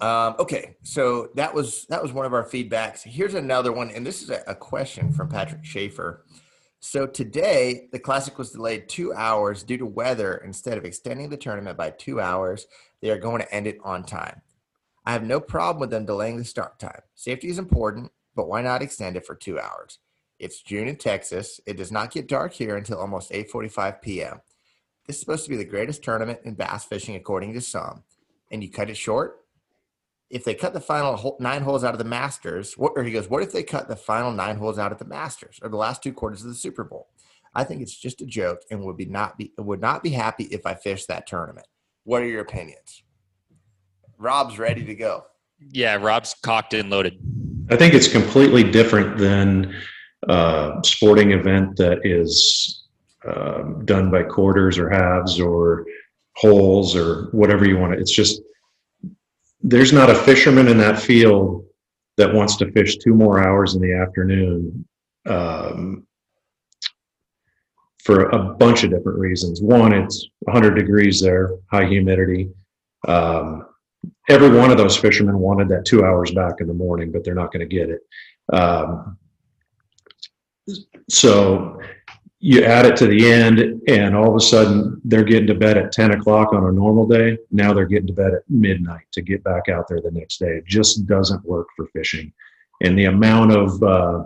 [0.00, 3.02] Um, okay, so that was that was one of our feedbacks.
[3.02, 6.24] Here's another one, and this is a, a question from Patrick Schaefer.
[6.80, 10.36] So today, the classic was delayed two hours due to weather.
[10.44, 12.66] Instead of extending the tournament by two hours,
[13.00, 14.42] they are going to end it on time.
[15.06, 17.00] I have no problem with them delaying the start time.
[17.14, 20.00] Safety is important, but why not extend it for two hours?
[20.40, 21.60] It's June in Texas.
[21.64, 24.40] It does not get dark here until almost 8:45 p.m.
[25.06, 28.02] This is supposed to be the greatest tournament in bass fishing, according to some,
[28.50, 29.44] and you cut it short.
[30.28, 33.30] If they cut the final nine holes out of the Masters, what, or he goes,
[33.30, 36.02] what if they cut the final nine holes out at the Masters or the last
[36.02, 37.08] two quarters of the Super Bowl?
[37.54, 40.44] I think it's just a joke and would be not be would not be happy
[40.44, 41.68] if I fished that tournament.
[42.02, 43.02] What are your opinions?
[44.18, 45.24] Rob's ready to go.
[45.70, 47.18] Yeah, Rob's cocked and loaded.
[47.70, 49.74] I think it's completely different than
[50.28, 52.84] a sporting event that is
[53.26, 55.84] um, done by quarters or halves or
[56.36, 57.98] holes or whatever you want to.
[57.98, 58.40] It's just
[59.62, 61.64] there's not a fisherman in that field
[62.16, 64.86] that wants to fish two more hours in the afternoon
[65.26, 66.06] um,
[68.04, 69.60] for a bunch of different reasons.
[69.60, 72.50] One, it's 100 degrees there, high humidity.
[73.08, 73.66] Um,
[74.28, 77.34] every one of those fishermen wanted that two hours back in the morning, but they're
[77.34, 78.00] not going to get it.
[78.52, 79.18] Um,
[81.08, 81.80] so
[82.38, 85.78] you add it to the end, and all of a sudden they're getting to bed
[85.78, 87.38] at 10 o'clock on a normal day.
[87.50, 90.58] Now they're getting to bed at midnight to get back out there the next day.
[90.58, 92.32] It just doesn't work for fishing.
[92.82, 94.24] And the amount of uh,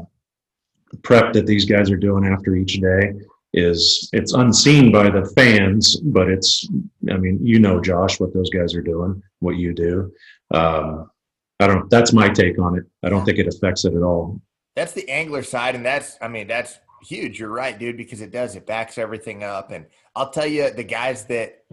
[1.02, 3.14] prep that these guys are doing after each day
[3.52, 6.68] is it's unseen by the fans, but it's
[7.10, 10.12] I mean, you know, Josh, what those guys are doing, what you do.
[10.52, 11.10] Um,
[11.58, 11.90] I don't.
[11.90, 12.84] That's my take on it.
[13.02, 14.40] I don't think it affects it at all.
[14.76, 17.38] That's the angler side, and that's I mean that's huge.
[17.38, 19.70] You're right, dude, because it does it backs everything up.
[19.70, 21.64] And I'll tell you, the guys that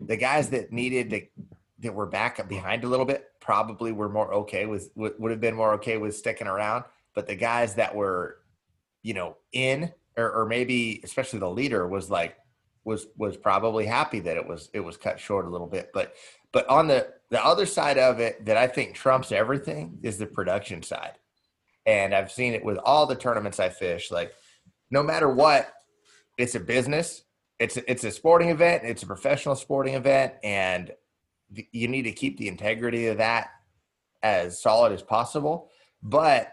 [0.00, 1.22] the guys that needed to
[1.80, 5.40] that were back behind a little bit probably were more okay with would, would have
[5.40, 6.84] been more okay with sticking around.
[7.14, 8.38] But the guys that were,
[9.02, 12.36] you know, in or, or maybe especially the leader was like
[12.84, 15.90] was was probably happy that it was it was cut short a little bit.
[15.92, 16.14] But
[16.54, 20.26] but on the the other side of it that I think trumps everything is the
[20.26, 21.18] production side
[21.86, 24.10] and I've seen it with all the tournaments I fish.
[24.10, 24.32] Like,
[24.90, 25.72] no matter what,
[26.38, 27.24] it's a business.
[27.58, 28.82] It's a, it's a sporting event.
[28.84, 30.90] It's a professional sporting event, and
[31.72, 33.50] you need to keep the integrity of that
[34.22, 35.70] as solid as possible.
[36.02, 36.50] But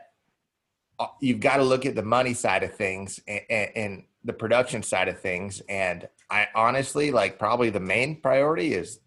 [0.99, 4.33] uh, you've got to look at the money side of things and, and, and the
[4.33, 5.61] production side of things.
[5.67, 8.99] And I honestly like probably the main priority is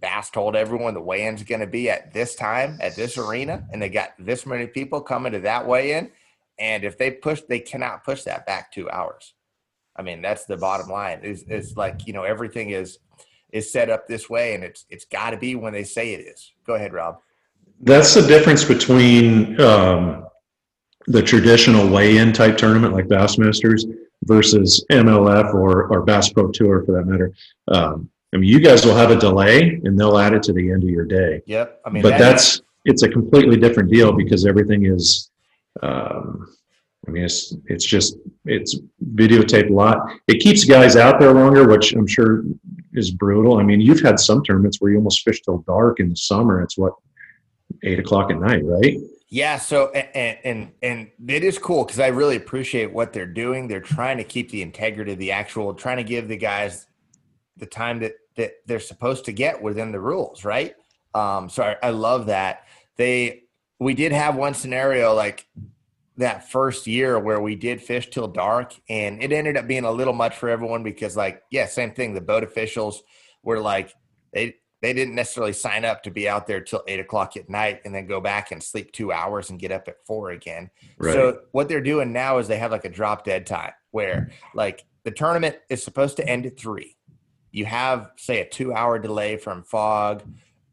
[0.00, 3.80] Bass told everyone the weigh-in's going to be at this time at this arena, and
[3.80, 6.10] they got this many people coming to that weigh-in.
[6.58, 9.34] And if they push, they cannot push that back two hours.
[9.96, 11.20] I mean, that's the bottom line.
[11.22, 12.98] Is is like you know everything is
[13.52, 16.20] is set up this way, and it's it's got to be when they say it
[16.20, 16.52] is.
[16.66, 17.18] Go ahead, Rob.
[17.80, 20.26] That's the difference between um,
[21.06, 23.84] the traditional weigh-in type tournament like Bassmasters
[24.24, 27.32] versus MLF or or Bass Pro Tour for that matter.
[27.68, 30.70] Um, I mean, you guys will have a delay, and they'll add it to the
[30.70, 31.42] end of your day.
[31.46, 31.80] Yep.
[31.84, 35.30] I mean, but that- that's it's a completely different deal because everything is
[35.82, 36.46] um,
[37.06, 38.78] i mean it's it's just it's
[39.14, 42.44] videotaped a lot it keeps guys out there longer which i'm sure
[42.94, 46.08] is brutal i mean you've had some tournaments where you almost fish till dark in
[46.08, 46.94] the summer it's what
[47.82, 48.96] eight o'clock at night right
[49.28, 53.66] Yeah, so and and and it is cool because I really appreciate what they're doing.
[53.66, 56.86] They're trying to keep the integrity of the actual, trying to give the guys
[57.56, 60.74] the time that that they're supposed to get within the rules, right?
[61.14, 62.64] Um, so I, I love that
[62.96, 63.42] they.
[63.78, 65.46] We did have one scenario like
[66.16, 69.90] that first year where we did fish till dark and it ended up being a
[69.90, 73.02] little much for everyone because like yeah same thing the boat officials
[73.42, 73.94] were like
[74.32, 77.80] they they didn't necessarily sign up to be out there till eight o'clock at night
[77.84, 81.14] and then go back and sleep two hours and get up at four again right.
[81.14, 84.84] so what they're doing now is they have like a drop dead time where like
[85.04, 86.95] the tournament is supposed to end at three
[87.56, 90.22] you have say a two hour delay from fog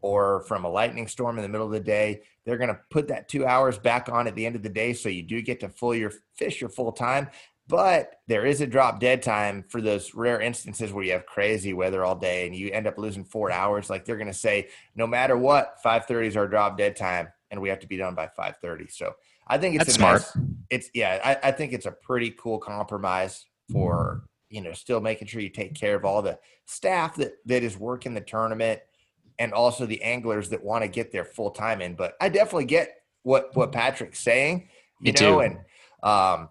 [0.01, 3.07] or from a lightning storm in the middle of the day they're going to put
[3.07, 5.59] that two hours back on at the end of the day, so you do get
[5.61, 7.29] to full your fish your full time.
[7.67, 11.71] But there is a drop dead time for those rare instances where you have crazy
[11.71, 13.89] weather all day and you end up losing four hours.
[13.89, 17.29] Like they're going to say, no matter what, five thirty is our drop dead time,
[17.51, 18.87] and we have to be done by five thirty.
[18.89, 19.13] So
[19.47, 20.23] I think it's smart.
[20.35, 25.01] Nice, it's yeah, I, I think it's a pretty cool compromise for you know still
[25.01, 28.79] making sure you take care of all the staff that that is working the tournament
[29.39, 31.95] and also the anglers that want to get their full time in.
[31.95, 34.69] But I definitely get what what Patrick's saying,
[35.01, 35.39] you Me know, too.
[35.39, 35.57] and
[36.03, 36.49] um,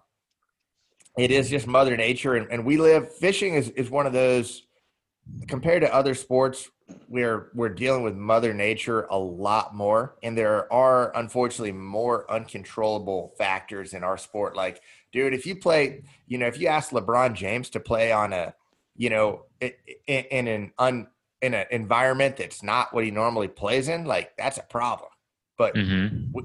[1.17, 4.63] it is just Mother Nature, and, and we live fishing is is one of those
[5.47, 6.69] compared to other sports
[7.07, 13.33] we're we're dealing with mother nature a lot more and there are unfortunately more uncontrollable
[13.37, 14.81] factors in our sport like
[15.13, 18.53] dude if you play you know if you ask lebron james to play on a
[18.95, 19.71] you know in,
[20.07, 21.07] in an un
[21.43, 25.09] in an environment that's not what he normally plays in, like that's a problem.
[25.57, 26.31] But mm-hmm.
[26.33, 26.43] we,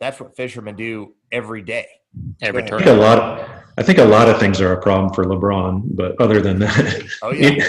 [0.00, 1.86] that's what fishermen do every day.
[2.40, 2.80] Every turn.
[2.80, 3.18] I think a lot.
[3.18, 6.58] Of, I think a lot of things are a problem for LeBron, but other than
[6.60, 7.68] that, oh yeah.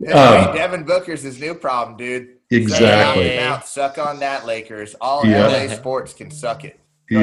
[0.14, 2.38] um, Devin Booker's his new problem, dude.
[2.50, 3.36] Exactly.
[3.36, 4.94] Suck, mouth, suck on that, Lakers.
[5.00, 5.48] All yeah.
[5.48, 6.78] LA sports can suck it.
[7.10, 7.20] Go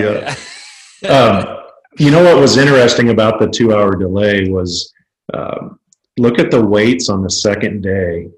[1.02, 1.10] yeah.
[1.10, 1.66] um,
[1.98, 4.94] you know what was interesting about the two-hour delay was
[5.34, 5.80] um,
[6.18, 8.30] look at the weights on the second day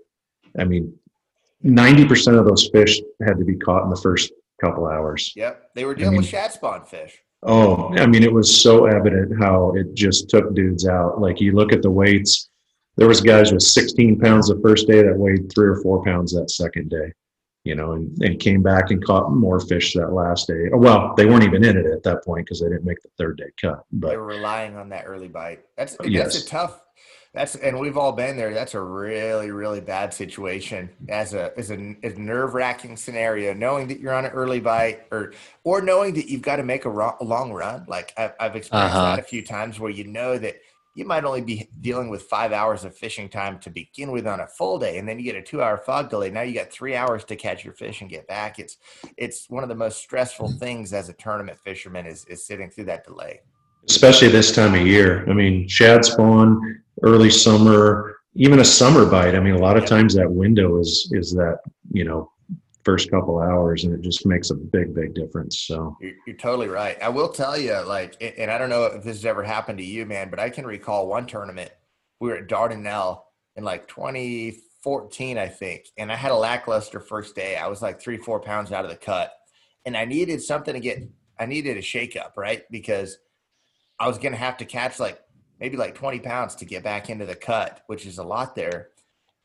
[0.60, 0.94] I mean,
[1.64, 5.34] 90% of those fish had to be caught in the first couple hours.
[5.36, 5.72] Yep.
[5.76, 7.18] They were dealing I mean, with shad spawn fish.
[7.44, 11.20] Oh, I mean, it was so evident how it just took dudes out.
[11.20, 12.50] Like you look at the weights,
[12.98, 16.34] there was guys with 16 pounds the first day that weighed three or four pounds
[16.34, 17.12] that second day,
[17.64, 20.70] you know, and, and came back and caught more fish that last day.
[20.72, 23.38] Well, they weren't even in it at that point because they didn't make the third
[23.38, 23.86] day cut.
[23.92, 25.62] But they were relying on that early bite.
[25.78, 26.34] That's yes.
[26.34, 26.82] that's a tough
[27.34, 28.54] that's and we've all been there.
[28.54, 33.54] That's a really really bad situation as a as a, a nerve wracking scenario.
[33.54, 36.84] Knowing that you're on an early bite, or or knowing that you've got to make
[36.84, 37.86] a, ro- a long run.
[37.88, 39.16] Like I've, I've experienced uh-huh.
[39.16, 40.58] that a few times, where you know that
[40.94, 44.42] you might only be dealing with five hours of fishing time to begin with on
[44.42, 46.30] a full day, and then you get a two hour fog delay.
[46.30, 48.60] Now you got three hours to catch your fish and get back.
[48.60, 48.78] It's
[49.18, 52.86] it's one of the most stressful things as a tournament fisherman is is sitting through
[52.86, 53.42] that delay
[53.90, 55.28] especially this time of year.
[55.30, 59.36] I mean, shad spawn, early summer, even a summer bite.
[59.36, 61.60] I mean, a lot of times that window is is that
[61.92, 62.32] you know
[62.84, 65.64] first couple hours, and it just makes a big big difference.
[65.64, 67.02] So you're, you're totally right.
[67.02, 69.86] I will tell you, like, and I don't know if this has ever happened to
[69.86, 71.72] you, man, but I can recall one tournament
[72.22, 73.24] we were at Dardanelle
[73.56, 77.58] in like 2014, I think, and I had a lackluster first day.
[77.58, 79.34] I was like three four pounds out of the cut,
[79.86, 81.04] and I needed something to get.
[81.40, 82.64] I needed a shake up, right?
[82.70, 83.18] Because
[84.00, 85.20] I was to have to catch like
[85.60, 88.90] maybe like 20 pounds to get back into the cut, which is a lot there.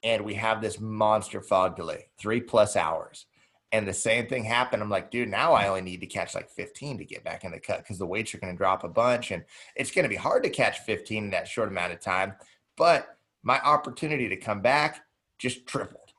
[0.07, 3.27] And we have this monster fog delay, three plus hours.
[3.73, 4.81] And the same thing happened.
[4.81, 7.51] I'm like, dude, now I only need to catch like 15 to get back in
[7.51, 9.33] the cut because the weights are going to drop a bunch.
[9.33, 12.35] And it's going to be hard to catch 15 in that short amount of time.
[12.77, 15.01] But my opportunity to come back
[15.39, 16.13] just tripled.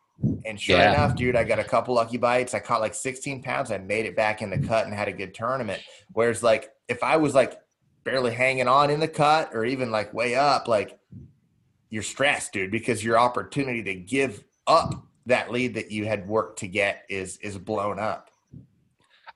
[0.46, 0.94] And sure yeah.
[0.94, 2.54] enough, dude, I got a couple lucky bites.
[2.54, 3.72] I caught like 16 pounds.
[3.72, 5.82] I made it back in the cut and had a good tournament.
[6.12, 7.58] Whereas, like, if I was like
[8.04, 11.00] barely hanging on in the cut or even like way up, like
[11.90, 16.60] you're stressed, dude, because your opportunity to give up that lead that you had worked
[16.60, 18.30] to get is is blown up.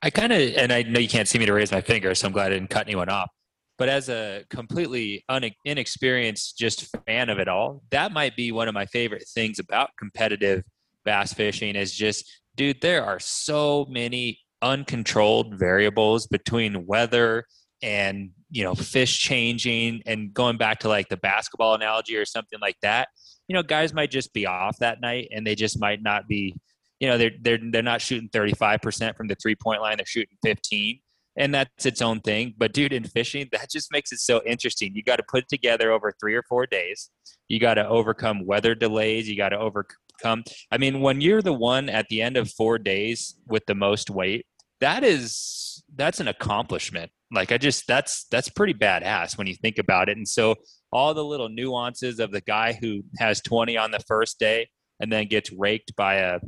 [0.02, 2.28] I kind of, and I know you can't see me to raise my finger, so
[2.28, 3.30] I'm glad I didn't cut anyone off.
[3.78, 5.24] But as a completely
[5.66, 9.90] inexperienced just fan of it all, that might be one of my favorite things about
[9.98, 10.64] competitive
[11.06, 17.46] bass fishing is just, dude, there are so many uncontrolled variables between weather
[17.82, 22.60] and you know fish changing and going back to like the basketball analogy or something
[22.62, 23.08] like that
[23.48, 26.56] you know guys might just be off that night and they just might not be
[27.00, 30.38] you know they're they're they're not shooting 35% from the three point line they're shooting
[30.44, 31.00] 15
[31.38, 32.54] and that's its own thing.
[32.58, 34.94] But dude in fishing that just makes it so interesting.
[34.94, 37.10] You got to put it together over 3 or 4 days.
[37.48, 39.30] You got to overcome weather delays.
[39.30, 42.78] You got to overcome i mean when you're the one at the end of 4
[42.78, 44.46] days with the most weight
[44.80, 49.78] that is that's an accomplishment like I just that's that's pretty badass when you think
[49.78, 50.18] about it.
[50.18, 50.56] And so
[50.92, 54.70] all the little nuances of the guy who has 20 on the first day
[55.00, 56.40] and then gets raked by a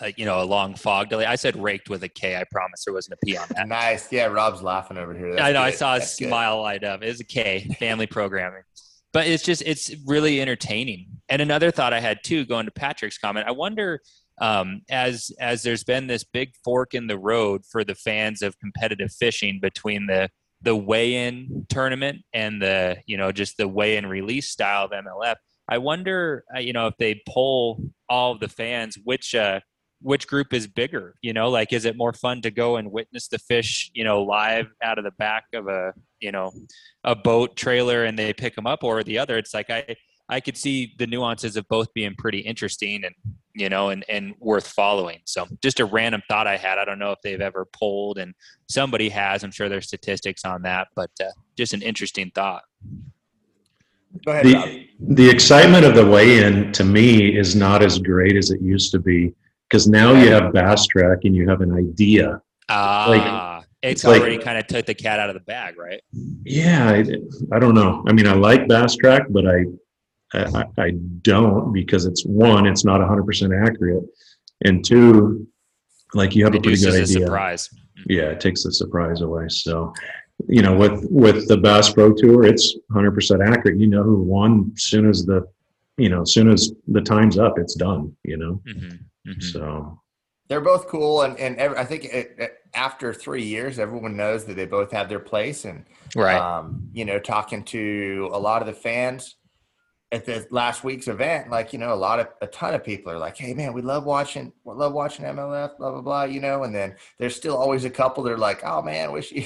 [0.00, 1.24] uh, you know, a long fog delay.
[1.24, 2.36] I said raked with a K.
[2.36, 3.68] I promise there wasn't a P on that.
[3.68, 4.12] Nice.
[4.12, 5.30] Yeah, Rob's laughing over here.
[5.30, 5.62] That's I know.
[5.62, 5.78] I good.
[5.78, 6.28] saw a That's good.
[6.28, 7.02] smile light up.
[7.02, 8.62] It's a K, family programming.
[9.12, 11.08] But it's just, it's really entertaining.
[11.30, 14.00] And another thought I had too, going to Patrick's comment, I wonder
[14.40, 18.58] um, as as there's been this big fork in the road for the fans of
[18.58, 20.28] competitive fishing between the
[20.62, 25.36] the weigh-in tournament and the you know just the weigh-in release style of MLF.
[25.70, 29.60] I wonder, uh, you know, if they poll all of the fans, which uh,
[30.00, 31.14] which group is bigger?
[31.20, 34.22] You know, like is it more fun to go and witness the fish, you know,
[34.22, 36.52] live out of the back of a you know
[37.04, 39.36] a boat trailer and they pick them up, or the other?
[39.36, 39.96] It's like I
[40.28, 43.14] I could see the nuances of both being pretty interesting and
[43.58, 45.18] you know and and worth following.
[45.24, 46.78] So just a random thought I had.
[46.78, 48.34] I don't know if they've ever polled, and
[48.68, 49.42] somebody has.
[49.44, 52.62] I'm sure there's statistics on that, but uh, just an interesting thought.
[54.24, 54.64] Go ahead, Rob.
[54.64, 58.90] The, the excitement of the weigh-in to me is not as great as it used
[58.92, 59.34] to be
[59.68, 62.40] because now you have BassTrakk and you have an idea.
[62.70, 66.00] Ah, it's, it's like- already kind of took the cat out of the bag, right?
[66.44, 67.04] Yeah, I,
[67.54, 68.02] I don't know.
[68.06, 69.64] I mean, I like BassTrakk, but I,
[70.34, 70.90] I, I
[71.22, 74.04] don't because it's one, it's not 100% accurate,
[74.64, 75.46] and two,
[76.14, 77.26] like you have a pretty good Reduces the idea.
[77.26, 77.70] surprise.
[78.06, 79.92] yeah it takes the surprise away so
[80.48, 84.72] you know with with the bass pro tour it's 100% accurate you know who won
[84.76, 85.46] soon as the
[85.98, 88.88] you know as soon as the time's up it's done you know hmm
[89.32, 90.00] hmm so
[90.48, 94.44] They're both cool, and and every, I think it, it- after three years, everyone knows
[94.44, 95.64] that they both have their place.
[95.64, 96.36] And Right.
[96.40, 99.36] um, you know, talking to a lot of the fans
[100.10, 103.12] at the last week's event, like you know, a lot of a ton of people
[103.12, 106.40] are like, "Hey, man, we love watching, we love watching MLF, blah blah blah," you
[106.40, 106.62] know.
[106.64, 109.44] And then there's still always a couple that are like, "Oh man, wish you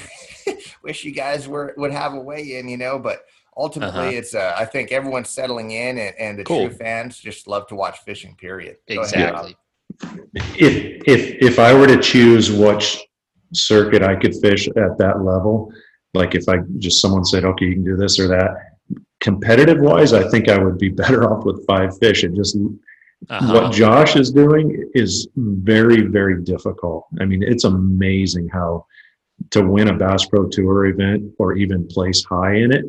[0.83, 2.97] wish you guys were would have a way in," you know.
[2.97, 3.23] But
[3.57, 4.17] ultimately, Uh-huh.
[4.17, 6.67] it's uh, I think everyone's settling in, and, and the Cool.
[6.69, 8.35] true fans just love to watch fishing.
[8.35, 8.77] Period.
[8.87, 9.47] Go ahead, Rob.
[9.49, 9.55] exactly.
[10.55, 12.99] if if if i were to choose which
[13.53, 15.71] circuit i could fish at that level
[16.15, 18.49] like if i just someone said okay you can do this or that
[19.27, 22.55] competitive wise i think i would be better off with five fish and just
[23.29, 23.53] Uh-huh.
[23.53, 27.01] what Josh is doing is very, very difficult.
[27.21, 28.85] I mean, it's amazing how
[29.55, 32.83] to win a Bass Pro Tour event or even place high in it,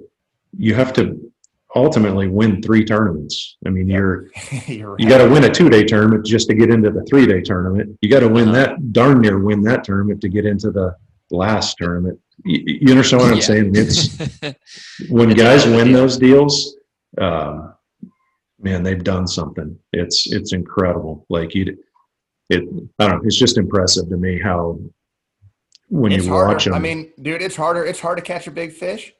[0.66, 1.05] you have to
[1.76, 3.37] ultimately win three tournaments.
[3.66, 3.99] I mean, Yep.
[4.01, 4.18] you're
[4.78, 5.01] You're right.
[5.01, 7.41] you got to win a two day tournament just to get into the three day
[7.41, 7.97] tournament.
[8.03, 8.59] You got to win Uh-huh.
[8.74, 10.97] that darn near win that tournament to get into the
[11.30, 12.18] last tournament.
[12.45, 13.43] You, you understand what I'm Yeah.
[13.43, 13.70] saying?
[13.74, 14.18] It's
[15.09, 15.97] when It's guys hell of a win deal.
[15.99, 16.76] those deals,
[17.18, 17.74] um,
[18.61, 19.78] man, they've done something.
[19.93, 21.26] It's it's incredible.
[21.28, 21.76] Like you,
[22.51, 22.62] it
[22.99, 23.20] I don't know.
[23.24, 24.78] It's just impressive to me how
[25.89, 26.53] when it's you harder.
[26.55, 26.74] watch them.
[26.74, 27.85] I mean, dude, it's harder.
[27.85, 29.12] It's hard to catch a big fish,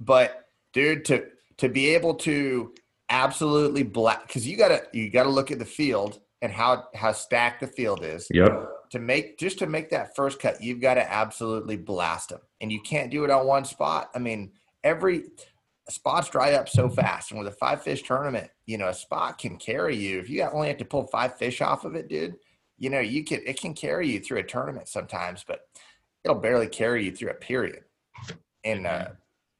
[0.00, 1.26] but dude, to
[1.58, 2.72] to be able to
[3.10, 7.60] absolutely black because you gotta you gotta look at the field and how how stacked
[7.60, 10.62] the field is yep, to make just to make that first cut.
[10.62, 14.10] You've got to absolutely blast them, and you can't do it on one spot.
[14.14, 14.52] I mean,
[14.84, 15.24] every
[15.88, 19.38] spots dry up so fast, and with a five fish tournament, you know, a spot
[19.38, 20.18] can carry you.
[20.20, 22.36] If you got- only have to pull five fish off of it, dude,
[22.78, 25.60] you know, you can it can carry you through a tournament sometimes, but
[26.24, 27.84] it'll barely carry you through a period.
[28.64, 29.08] And uh,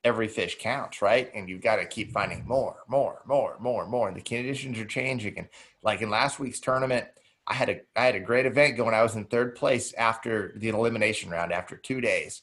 [0.04, 1.30] every fish counts, right?
[1.34, 4.08] And you've got to keep finding more, more, more, more, more.
[4.08, 5.38] And the conditions are changing.
[5.38, 5.48] And
[5.82, 7.06] like in last week's tournament,
[7.46, 8.94] I had a I had a great event going.
[8.94, 12.42] I was in third place after the elimination round after two days,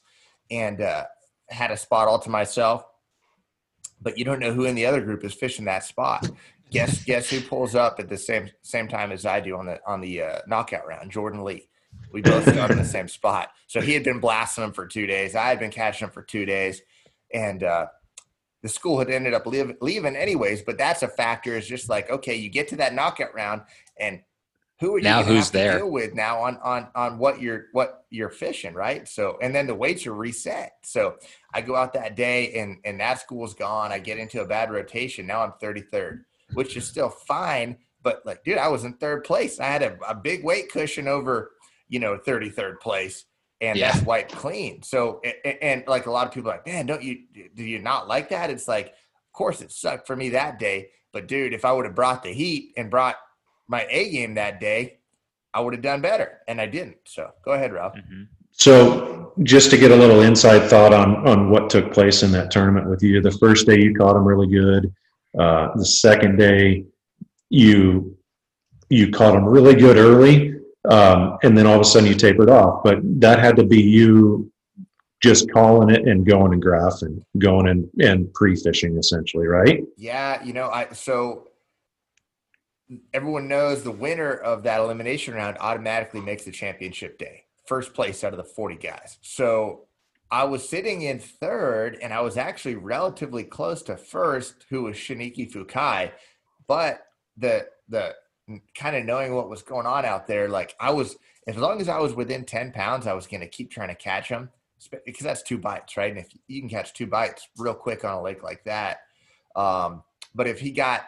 [0.50, 1.04] and uh,
[1.48, 2.84] had a spot all to myself.
[4.02, 6.28] But you don't know who in the other group is fishing that spot.
[6.70, 9.80] guess guess who pulls up at the same same time as I do on the
[9.86, 11.10] on the uh, knockout round?
[11.10, 11.68] Jordan Lee.
[12.12, 13.50] We both got in the same spot.
[13.66, 15.34] So he had been blasting them for two days.
[15.34, 16.82] I had been catching them for two days,
[17.32, 17.86] and uh,
[18.62, 20.62] the school had ended up leave, leaving anyways.
[20.62, 21.56] But that's a factor.
[21.56, 23.62] Is just like okay, you get to that knockout round,
[23.98, 24.20] and
[24.80, 25.78] who are you Now who's there?
[25.78, 29.06] deal with now on on on what you're what you're fishing, right?
[29.06, 30.72] So and then the weights are reset.
[30.84, 31.16] So
[31.54, 33.92] I go out that day, and and that school's gone.
[33.92, 35.26] I get into a bad rotation.
[35.26, 36.22] Now I'm 33rd,
[36.54, 37.78] which is still fine.
[38.02, 39.60] But like, dude, I was in third place.
[39.60, 41.50] I had a, a big weight cushion over,
[41.90, 43.26] you know, 33rd place,
[43.60, 43.92] and Yeah.
[43.92, 44.82] that's wiped clean.
[44.82, 47.18] So, a- a- and, like a lot of people are like, man, don't you
[47.54, 48.48] do you not like that?
[48.48, 50.88] It's like, of course, it sucked for me that day.
[51.12, 53.16] But dude, if I would have brought the heat and brought
[53.70, 54.98] my A game that day,
[55.54, 56.96] I would have done better, and I didn't.
[57.04, 57.94] So, go ahead, Ralph.
[57.94, 58.26] Mhm.
[58.50, 62.50] So just to get a little inside thought on on what took place in that
[62.50, 64.92] tournament with you, the first day you caught them really good.
[65.38, 66.84] Uh, the second day
[67.48, 68.16] you
[68.88, 70.56] you caught them really good early,
[70.88, 72.82] um, and then all of a sudden you tapered off.
[72.82, 74.50] But that had to be you
[75.20, 79.84] just calling it and going and graphing, going and and pre fishing essentially, right?
[79.96, 81.49] Yeah, you know, I so
[83.12, 88.24] everyone knows the winner of that elimination round automatically makes the championship day, first place
[88.24, 89.18] out of the 40 guys.
[89.22, 89.86] So
[90.30, 94.96] I was sitting in third, and I was actually relatively close to first, who was
[94.96, 96.12] Shinichi Fukae.
[96.66, 98.14] But the the
[98.76, 101.16] kind of knowing what was going on out there, like I was,
[101.46, 103.94] as long as I was within 10 pounds, I was going to keep trying to
[103.94, 104.50] catch him
[105.04, 106.10] because that's two bites, right?
[106.10, 109.00] And if you can catch two bites real quick on a lake like that,
[109.56, 110.02] um,
[110.34, 111.02] but if he got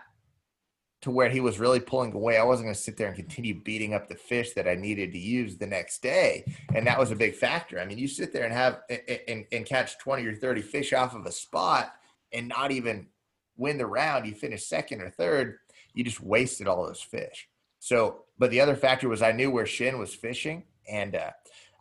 [1.02, 3.60] to where he was really pulling away, I wasn't going to sit there and continue
[3.60, 6.44] beating up the fish that I needed to use the next day,
[6.74, 7.78] and that was a big factor.
[7.78, 8.82] I mean, you sit there and have
[9.28, 11.92] and, and catch twenty or thirty fish off of a spot
[12.32, 13.08] and not even
[13.56, 14.26] win the round.
[14.26, 15.58] You finish second or third.
[15.92, 17.48] You just wasted all those fish.
[17.80, 21.32] So, but the other factor was I knew where Shin was fishing, and uh,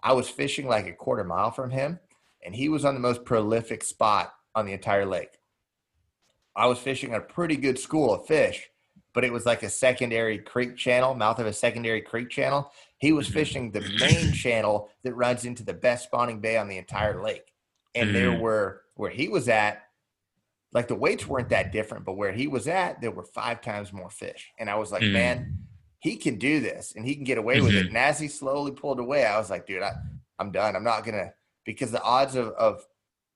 [0.02, 2.00] I was fishing like a quarter mile from him,
[2.44, 5.38] and he was on the most prolific spot on the entire lake.
[6.56, 8.71] I was fishing a pretty good school of fish,
[9.14, 12.72] but it was like a secondary creek channel, mouth of a secondary creek channel.
[12.98, 13.34] He was mm-hmm.
[13.34, 17.54] fishing the main channel that runs into the best spawning bay on the entire lake.
[17.96, 18.14] And mm-hmm.
[18.14, 19.84] there were where he was at,
[20.74, 23.92] like the weights weren't that different, but where he was at, there were five times
[23.92, 24.52] more fish.
[24.58, 25.14] And I was like, mm-hmm.
[25.14, 25.58] man,
[26.00, 27.66] he can do this and he can get away mm-hmm.
[27.66, 27.80] with it.
[27.80, 27.96] Mm-hmm.
[27.96, 29.94] And as he slowly pulled away, I was like, dude, I,
[30.40, 30.76] I'm done.
[30.76, 31.34] I'm not gonna
[31.66, 32.86] because the odds of, of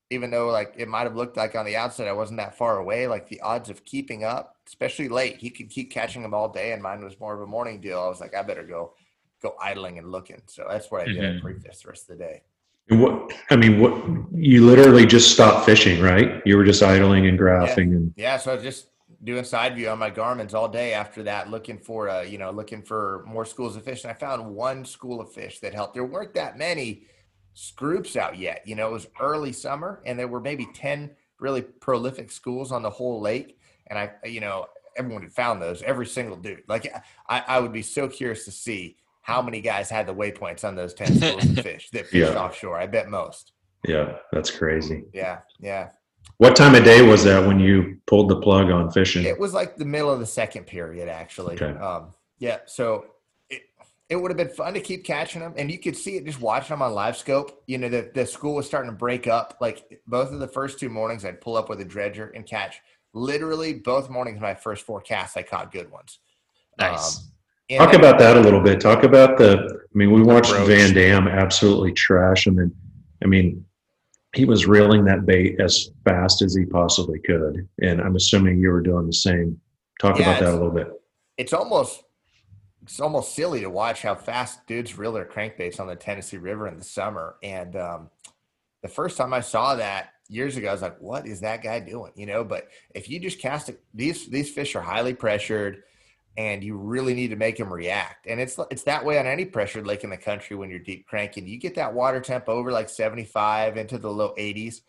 [0.10, 2.78] even though like it might have looked like on the outside I wasn't that far
[2.80, 6.50] away, like the odds of keeping up, especially late, he could keep catching them all
[6.50, 8.00] day, and mine was more of a morning deal.
[8.00, 8.94] I was like, I better go
[9.42, 10.42] go idling and looking.
[10.48, 11.46] So that's what I did mm-hmm.
[11.46, 12.42] prefish the rest of the day.
[12.90, 13.94] And what I mean, what
[14.34, 16.42] you literally just stopped fishing, right?
[16.46, 17.98] You were just idling and graphing yeah.
[17.98, 18.38] and yeah.
[18.38, 18.88] So I was just
[19.24, 22.52] doing side view on my Garmin's all day after that, looking for uh, you know,
[22.52, 24.04] looking for more schools of fish.
[24.04, 25.96] And I found one school of fish that helped.
[25.96, 27.06] There weren't that many
[27.76, 28.62] groups out yet.
[28.66, 32.82] You know, it was early summer and there were maybe 10 really prolific schools on
[32.82, 33.58] the whole lake.
[33.88, 34.68] And I, you know,
[34.98, 36.64] everyone had found those, every single dude.
[36.68, 36.92] Like
[37.28, 40.76] I, I would be so curious to see how many guys had the waypoints on
[40.76, 42.40] those 10 schools of fish that fished yeah.
[42.40, 42.78] offshore.
[42.78, 43.54] I bet most.
[43.88, 45.04] Yeah, that's crazy.
[45.14, 45.90] Yeah, yeah.
[46.38, 49.26] What time of day was that when you pulled the plug on fishing?
[49.26, 51.56] It was like the middle of the second period, actually.
[51.56, 51.78] Okay.
[51.80, 52.60] Um, yeah.
[52.66, 53.06] So
[53.50, 53.62] it,
[54.10, 56.42] it would have been fun to keep catching them, and you could see it just
[56.42, 57.64] watching them on live scope.
[57.68, 59.58] You know, the, the school was starting to break up.
[59.62, 62.82] Like both of the first two mornings, I'd pull up with a dredger and catch.
[63.16, 66.20] Literally, both mornings, my first four casts, I caught good ones.
[66.78, 67.18] Nice.
[67.72, 68.80] Um, Talk about that a little bit.
[68.80, 69.58] Talk about the.
[69.58, 72.72] I mean, we watched Van Dam absolutely trash him, and
[73.24, 73.66] I mean,
[74.36, 77.68] he was reeling that bait as fast as he possibly could.
[77.82, 79.60] And I'm assuming you were doing the same.
[80.00, 80.92] Talk yeah, about that a little bit.
[81.38, 82.04] It's almost
[82.84, 86.68] it's almost silly to watch how fast dudes reel their crankbaits on the Tennessee River
[86.68, 87.38] in the summer.
[87.42, 88.10] And um,
[88.84, 91.80] the first time I saw that years ago, I was like, "What is that guy
[91.80, 92.44] doing?" You know.
[92.44, 95.84] But if you just cast it, these these fish are highly pressured
[96.38, 98.28] and you really need to make them react.
[98.28, 101.08] And it's it's that way on any pressured lake in the country when you're deep
[101.08, 101.48] cranking.
[101.48, 104.82] You get that water temp over like 75 into the low 80s,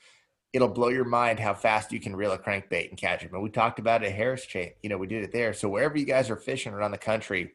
[0.53, 3.31] it'll blow your mind how fast you can reel a crankbait and catch it.
[3.31, 4.73] And we talked about it at Harris Chain.
[4.83, 5.53] You know, we did it there.
[5.53, 7.53] So wherever you guys are fishing around the country,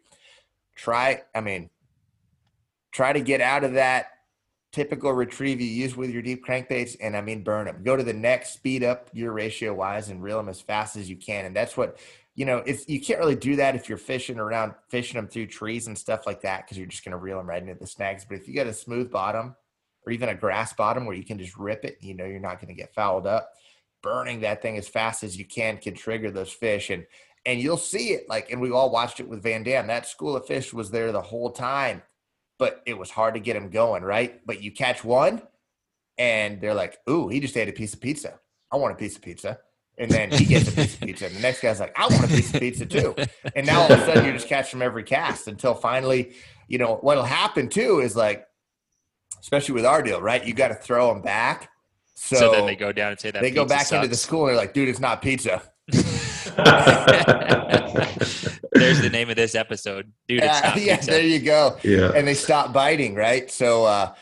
[0.76, 1.70] try, I mean,
[2.92, 4.08] try to get out of that
[4.72, 7.84] typical retrieve you use with your deep crankbaits and I mean burn them.
[7.84, 11.10] Go to the next speed up your ratio wise and reel them as fast as
[11.10, 11.46] you can.
[11.46, 11.98] And that's what
[12.36, 15.48] you know, if you can't really do that if you're fishing around, fishing them through
[15.48, 17.88] trees and stuff like that, because you're just going to reel them right into the
[17.88, 18.26] snags.
[18.26, 19.56] But if you got a smooth bottom
[20.06, 22.62] or even a grass bottom where you can just rip it, you know, you're not
[22.62, 23.52] going to get fouled up.
[24.02, 27.06] Burning that thing as fast as you can can trigger those fish, and
[27.46, 28.28] and you'll see it.
[28.28, 29.86] Like, and we all watched it with Van Dam.
[29.86, 32.02] That school of fish was there the whole time,
[32.62, 34.40] but it was hard to get them going, right?
[34.46, 35.42] But you catch one,
[36.20, 38.40] and they're like, "Ooh, he just ate a piece of pizza.
[38.72, 39.58] I want a piece of pizza."
[39.98, 41.26] and then he gets a piece of pizza.
[41.28, 43.14] And the next guy's like, I want a piece of pizza too.
[43.56, 46.34] And now all of a sudden you're just catch from every cast until finally,
[46.68, 48.48] you know, what'll happen too is like,
[49.42, 50.44] especially with our deal, right?
[50.44, 51.70] You got to throw them back.
[52.16, 53.92] So, so, then they go down and say that they go back sucks.
[53.92, 55.62] into the school and they're like, dude, it's not pizza.
[58.72, 60.40] There's the name of this episode, dude.
[60.44, 61.12] yeah, pizza.
[61.12, 61.78] there you go.
[61.84, 63.52] Yeah, and they stop biting, right?
[63.52, 64.14] So, uh,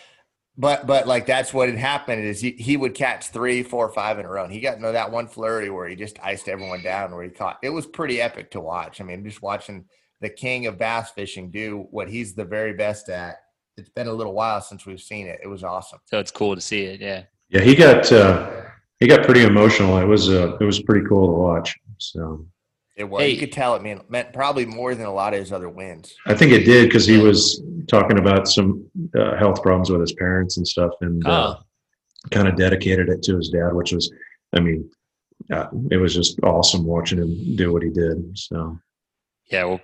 [0.58, 4.20] but but like that's what had happened is he, he would catch three, four, five
[4.20, 4.44] in a row.
[4.44, 7.30] And he got into that one flurry where he just iced everyone down where he
[7.30, 7.60] caught.
[7.64, 9.00] It was pretty epic to watch.
[9.00, 9.86] I mean, just watching
[10.20, 13.38] the king of bass fishing do what he's the very best at.
[13.78, 15.40] It's been a little while since we've seen it.
[15.42, 16.00] It was awesome.
[16.06, 17.00] So it's cool to see it.
[17.00, 17.24] Yeah.
[17.50, 18.64] Yeah, he got uh,
[19.00, 19.98] he got pretty emotional.
[19.98, 21.76] It was uh, it was pretty cool to watch.
[21.98, 22.46] So
[23.00, 23.22] it was.
[23.22, 23.30] Hey.
[23.30, 26.14] You could tell it mean, meant probably more than a lot of his other wins.
[26.28, 28.86] I think it did because he was talking about some
[29.18, 31.64] uh, health problems with his parents and stuff, and uh, oh.
[32.32, 34.12] kind of dedicated it to his dad, which was,
[34.54, 34.90] I mean,
[35.52, 38.38] uh, it was just awesome watching him do what he did.
[38.38, 38.78] So.
[39.50, 39.82] Yeah, well,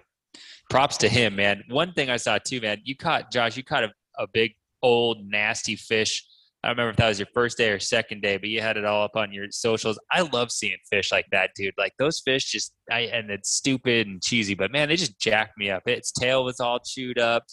[0.70, 1.63] props to him, man.
[1.70, 5.26] One thing I saw too, man, you caught Josh, you caught a, a big old
[5.26, 6.26] nasty fish.
[6.66, 8.76] I don't remember if that was your first day or second day, but you had
[8.76, 9.99] it all up on your socials.
[10.11, 11.76] I love seeing fish like that, dude.
[11.78, 15.59] Like those fish just I and it's stupid and cheesy, but man, they just jacked
[15.59, 15.84] me up.
[15.88, 17.43] Its tail was all chewed up.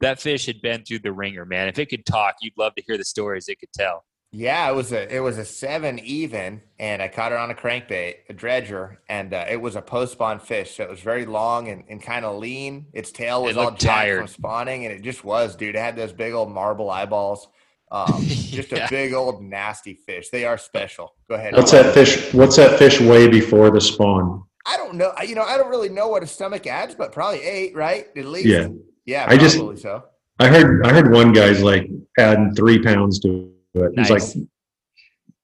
[0.00, 1.68] That fish had been through the ringer, man.
[1.68, 4.04] If it could talk, you'd love to hear the stories it could tell.
[4.34, 7.54] Yeah, it was a it was a seven even, and I caught it on a
[7.54, 11.26] crankbait, a dredger, and uh, it was a post spawn fish, so it was very
[11.26, 12.86] long and, and kind of lean.
[12.94, 15.74] Its tail was all tired from spawning, and it just was, dude.
[15.76, 17.46] It had those big old marble eyeballs.
[17.92, 18.86] Um, just yeah.
[18.86, 20.30] a big old nasty fish.
[20.30, 21.14] They are special.
[21.28, 21.54] Go ahead.
[21.54, 22.32] What's that fish?
[22.34, 24.42] What's that fish weigh before the spawn?
[24.66, 25.12] I don't know.
[25.24, 28.06] You know, I don't really know what a stomach adds, but probably eight, right?
[28.16, 28.46] At least.
[28.46, 28.68] Yeah.
[29.04, 29.26] Yeah.
[29.28, 29.58] I just.
[29.80, 30.04] So.
[30.40, 30.84] I heard.
[30.84, 31.88] I heard one guy's like
[32.18, 34.08] adding three pounds to but nice.
[34.08, 34.46] he's like,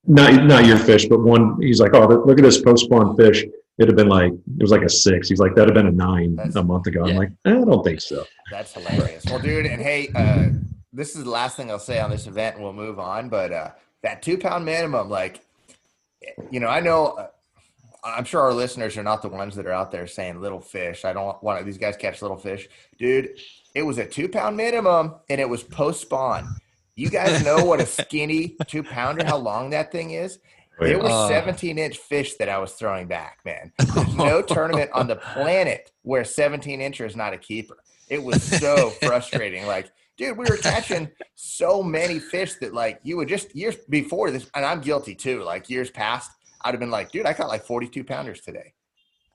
[0.07, 1.61] not not your fish, but one.
[1.61, 3.45] He's like, oh, look at this post spawn fish.
[3.79, 5.29] It'd have been like it was like a six.
[5.29, 7.07] He's like, that'd have been a nine That's, a month ago.
[7.07, 7.13] Yeah.
[7.13, 8.25] I'm like, eh, I don't think so.
[8.51, 9.25] That's hilarious.
[9.27, 10.49] Well, dude, and hey, uh,
[10.93, 13.29] this is the last thing I'll say on this event, and we'll move on.
[13.29, 13.71] But uh,
[14.03, 15.45] that two pound minimum, like,
[16.51, 17.07] you know, I know.
[17.09, 17.27] Uh,
[18.05, 21.05] I'm sure our listeners are not the ones that are out there saying little fish.
[21.05, 23.31] I don't want these guys catch little fish, dude.
[23.75, 26.49] It was a two pound minimum, and it was post spawn.
[26.95, 30.39] You guys know what a skinny two pounder, how long that thing is?
[30.81, 33.73] It was uh, 17 inch fish that I was throwing back, man.
[33.79, 37.79] There's no tournament on the planet where 17 incher is not a keeper.
[38.09, 39.67] It was so frustrating.
[39.67, 44.31] Like, dude, we were catching so many fish that like you would just years before
[44.31, 45.43] this, and I'm guilty too.
[45.43, 46.31] Like years past,
[46.63, 48.75] I'd have been like, dude, I caught like 42 pounders today.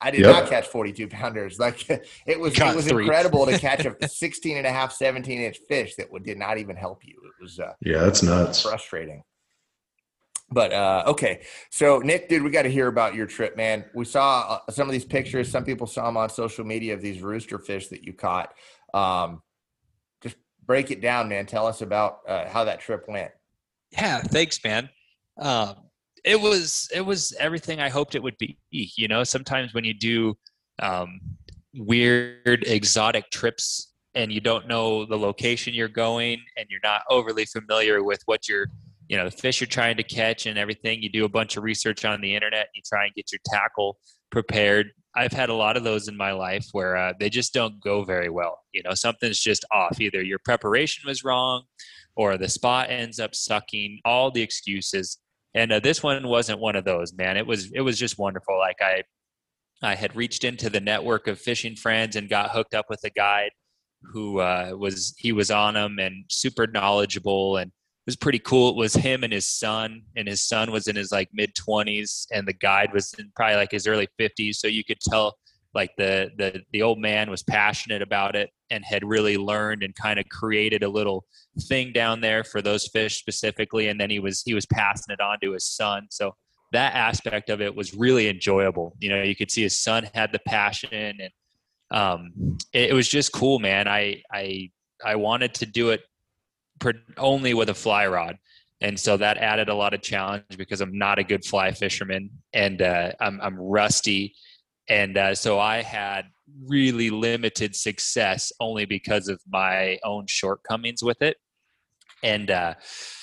[0.01, 0.35] I did yep.
[0.35, 1.57] not catch 42 pounders.
[1.63, 5.59] Like it was, it was incredible to catch a 16 and a half, 17 inch
[5.69, 7.15] fish that would, did not even help you.
[7.23, 8.61] It was, uh, yeah, that's nuts.
[8.61, 9.23] Frustrating.
[10.51, 13.85] But uh, okay, so Nick, dude, we got to hear about your trip, man.
[13.95, 15.49] We saw uh, some of these pictures.
[15.49, 18.53] Some people saw them on social media of these rooster fish that you caught.
[18.93, 19.41] Um,
[20.65, 21.45] break it down, man.
[21.45, 23.31] Tell us about uh, how that trip went.
[23.91, 24.89] Yeah, thanks, man.
[25.37, 25.75] Um,
[26.23, 28.57] it was it was everything I hoped it would be.
[28.71, 30.37] You know, sometimes when you do
[30.79, 31.19] um,
[31.73, 37.45] weird exotic trips and you don't know the location you're going and you're not overly
[37.45, 38.67] familiar with what you're
[39.07, 41.63] you know the fish you're trying to catch and everything you do a bunch of
[41.63, 43.97] research on the internet you try and get your tackle
[44.31, 47.81] prepared i've had a lot of those in my life where uh, they just don't
[47.81, 50.01] go very well you know something's just off.
[50.01, 51.63] Either your preparation was wrong
[52.15, 55.19] or the spot ends up sucking all the excuses.
[55.55, 57.37] And uh, this one wasn't one of those man.
[57.37, 58.57] It was it was just wonderful.
[58.57, 59.03] Like i
[59.81, 63.09] i had reached into the network of fishing friends and got hooked up with a
[63.11, 63.51] guide
[64.11, 67.71] who uh, was he was on them and super knowledgeable and
[68.05, 68.69] was pretty cool.
[68.69, 72.27] It was him and his son and his son was in his like mid 20s
[72.31, 75.37] and the guide was in probably like his early 50s so you could tell
[75.73, 79.95] like the the the old man was passionate about it and had really learned and
[79.95, 81.25] kind of created a little
[81.67, 85.21] thing down there for those fish specifically and then he was he was passing it
[85.21, 86.07] on to his son.
[86.09, 86.35] So
[86.71, 88.95] that aspect of it was really enjoyable.
[88.99, 90.89] You know you could see his son had the passion
[91.19, 91.29] and
[91.91, 93.87] um it, it was just cool man.
[93.87, 94.69] I i
[95.03, 96.01] i wanted to do it
[97.17, 98.37] only with a fly rod
[98.81, 102.29] and so that added a lot of challenge because i'm not a good fly fisherman
[102.53, 104.35] and uh, I'm, I'm rusty
[104.89, 106.25] and uh, so I had
[106.65, 111.37] really limited success only because of my own shortcomings with it.
[112.21, 112.75] And uh,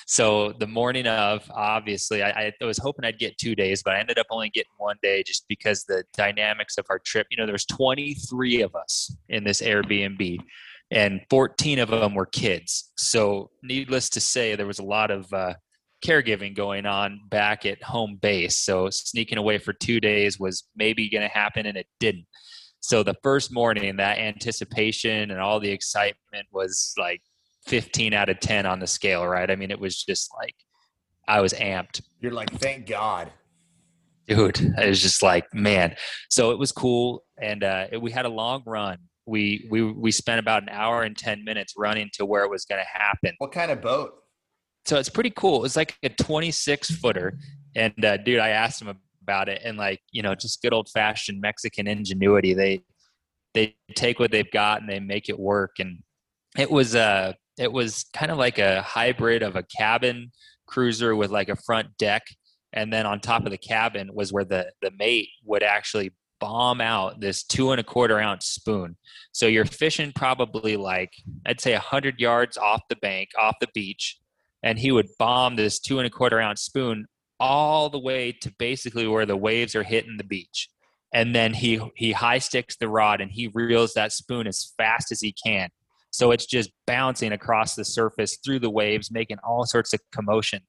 [0.05, 3.99] so the morning of, obviously, I, I, was hoping I'd get two days, but I
[3.99, 7.25] ended up only getting one day just because the dynamics of our trip.
[7.31, 10.39] You know, there was 23 of us in this Airbnb,
[10.91, 12.91] and 14 of them were kids.
[12.97, 15.53] So, needless to say, there was a lot of uh,
[16.01, 18.59] caregiving going on back at home base.
[18.59, 22.25] So sneaking away for two days was maybe going to happen, and it didn't.
[22.79, 27.21] So the first morning, that anticipation and all the excitement was like
[27.67, 29.49] 15 out of 10 on the scale, right?
[29.49, 30.55] I mean, it was just like
[31.27, 32.01] I was amped.
[32.19, 33.31] You're like, thank God.
[34.27, 35.95] Dude, it was just like, man.
[36.29, 37.23] So it was cool.
[37.39, 38.97] And uh, it, we had a long run.
[39.31, 42.65] We, we, we spent about an hour and 10 minutes running to where it was
[42.65, 43.33] going to happen.
[43.39, 44.13] What kind of boat?
[44.85, 45.65] so it's pretty cool.
[45.65, 47.37] It's like a 26 footer,
[47.75, 50.89] and uh, dude, I asked him about it, and like you know, just good old
[50.89, 52.53] fashioned Mexican ingenuity.
[52.53, 52.81] They
[53.53, 55.71] they take what they've got and they make it work.
[55.79, 55.99] And
[56.57, 60.31] it was uh it was kind of like a hybrid of a cabin
[60.67, 62.23] cruiser with like a front deck,
[62.73, 66.11] and then on top of the cabin was where the the mate would actually
[66.41, 68.97] bomb out this two and a quarter ounce spoon.
[69.31, 71.13] So you're fishing probably like
[71.45, 74.17] I'd say a hundred yards off the bank, off the beach,
[74.63, 77.05] and he would bomb this two and a quarter ounce spoon
[77.39, 80.67] all the way to basically where the waves are hitting the beach.
[81.13, 85.11] and then he he high sticks the rod and he reels that spoon as fast
[85.11, 85.69] as he can
[86.11, 90.61] so it's just bouncing across the surface through the waves making all sorts of commotion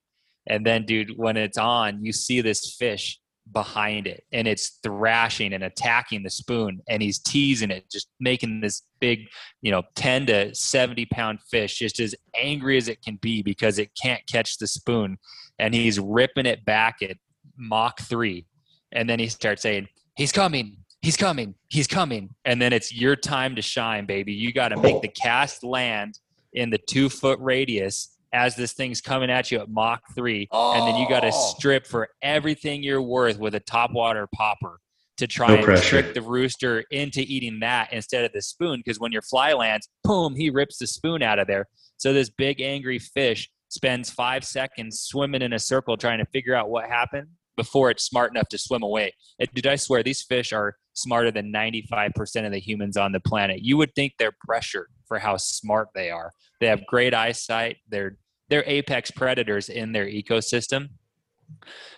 [0.46, 3.20] and then dude when it's on you see this fish
[3.50, 8.60] behind it and it's thrashing and attacking the spoon and he's teasing it just making
[8.60, 9.26] this big
[9.62, 13.78] you know 10 to 70 pound fish just as angry as it can be because
[13.78, 15.18] it can't catch the spoon.
[15.58, 17.16] And he's ripping it back at
[17.56, 18.46] mach 3
[18.92, 22.30] and then he starts saying he's coming he's coming he's coming.
[22.44, 24.32] And then it's your time to shine baby.
[24.32, 25.00] You got to make oh.
[25.00, 26.18] the cast land
[26.52, 30.72] in the two foot radius as this thing's coming at you at mach 3 oh.
[30.74, 31.54] and then you got to oh.
[31.56, 34.78] strip for everything you're worth with a top water popper
[35.18, 36.02] to try No and pressure.
[36.02, 39.88] trick the rooster into eating that instead of the spoon because when your fly lands
[40.04, 44.44] boom he rips the spoon out of there so this big angry fish spends five
[44.44, 48.48] seconds swimming in a circle trying to figure out what happened before it's smart enough
[48.48, 49.12] to swim away.
[49.38, 53.20] And dude, I swear these fish are smarter than 95% of the humans on the
[53.20, 53.60] planet.
[53.62, 56.32] You would think they're pressured for how smart they are.
[56.60, 57.78] They have great eyesight.
[57.88, 58.16] They're
[58.52, 60.90] they're apex predators in their ecosystem.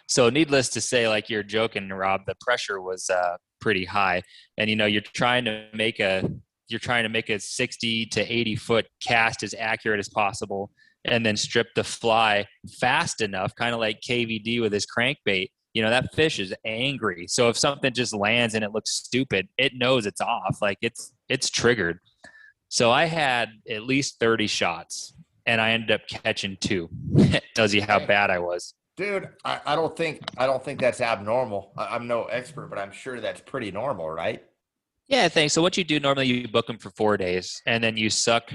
[0.07, 4.23] So needless to say, like you're joking, Rob, the pressure was uh, pretty high.
[4.57, 6.31] And you know, you're trying to make a
[6.69, 10.71] you're trying to make a 60 to 80 foot cast as accurate as possible
[11.05, 12.47] and then strip the fly
[12.81, 15.49] fast enough, kind of like KVD with his crankbait.
[15.73, 17.27] You know, that fish is angry.
[17.27, 20.59] So if something just lands and it looks stupid, it knows it's off.
[20.63, 21.99] Like it's it's triggered.
[22.69, 25.14] So I had at least 30 shots
[25.47, 26.89] and I ended up catching two.
[27.55, 28.75] Tells you how bad I was.
[28.97, 31.73] Dude, I, I don't think I don't think that's abnormal.
[31.77, 34.45] I, I'm no expert, but I'm sure that's pretty normal, right?
[35.09, 35.53] Yeah, thanks.
[35.53, 38.53] So what you do normally, you book them for four days, and then you suck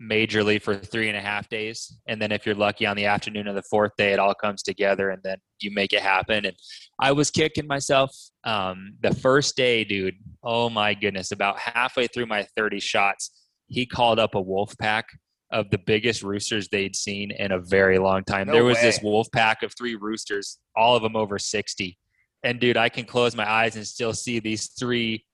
[0.00, 3.48] majorly for three and a half days, and then if you're lucky on the afternoon
[3.48, 6.44] of the fourth day, it all comes together, and then you make it happen.
[6.44, 6.56] And
[7.00, 10.14] I was kicking myself um, the first day, dude.
[10.44, 11.32] Oh my goodness!
[11.32, 13.30] About halfway through my 30 shots,
[13.66, 15.06] he called up a wolf pack
[15.50, 18.48] of the biggest roosters they'd seen in a very long time.
[18.48, 21.96] No there was this wolf pack of three roosters, all of them over 60.
[22.42, 25.24] And dude, I can close my eyes and still see these three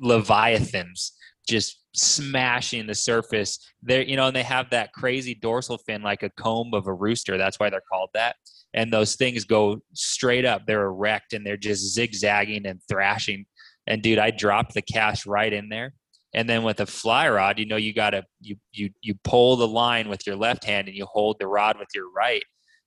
[0.00, 1.12] leviathans
[1.48, 3.58] just smashing the surface.
[3.82, 6.92] They're, you know, and they have that crazy dorsal fin like a comb of a
[6.92, 7.38] rooster.
[7.38, 8.36] That's why they're called that.
[8.74, 10.66] And those things go straight up.
[10.66, 13.46] They're erect and they're just zigzagging and thrashing.
[13.86, 15.94] And dude, I dropped the cash right in there.
[16.36, 19.66] And then with a fly rod, you know, you gotta you you you pull the
[19.66, 22.44] line with your left hand and you hold the rod with your right.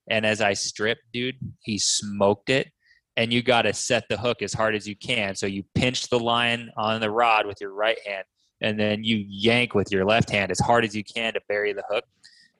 [0.08, 2.68] And as I stripped, dude, he smoked it.
[3.16, 5.34] And you got to set the hook as hard as you can.
[5.34, 8.24] So you pinch the line on the rod with your right hand,
[8.62, 11.72] and then you yank with your left hand as hard as you can to bury
[11.72, 12.04] the hook.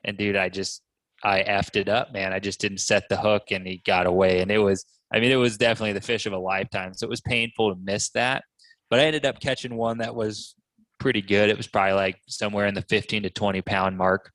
[0.05, 0.82] And dude, I just
[1.22, 2.32] I effed it up, man.
[2.32, 4.41] I just didn't set the hook, and he got away.
[4.41, 4.84] And it was,
[5.14, 6.95] I mean, it was definitely the fish of a lifetime.
[6.95, 8.43] So it was painful to miss that.
[8.91, 10.57] But I ended up catching one that was
[11.01, 11.48] pretty good.
[11.48, 14.30] It was probably like somewhere in the 15 to 20 pound mark.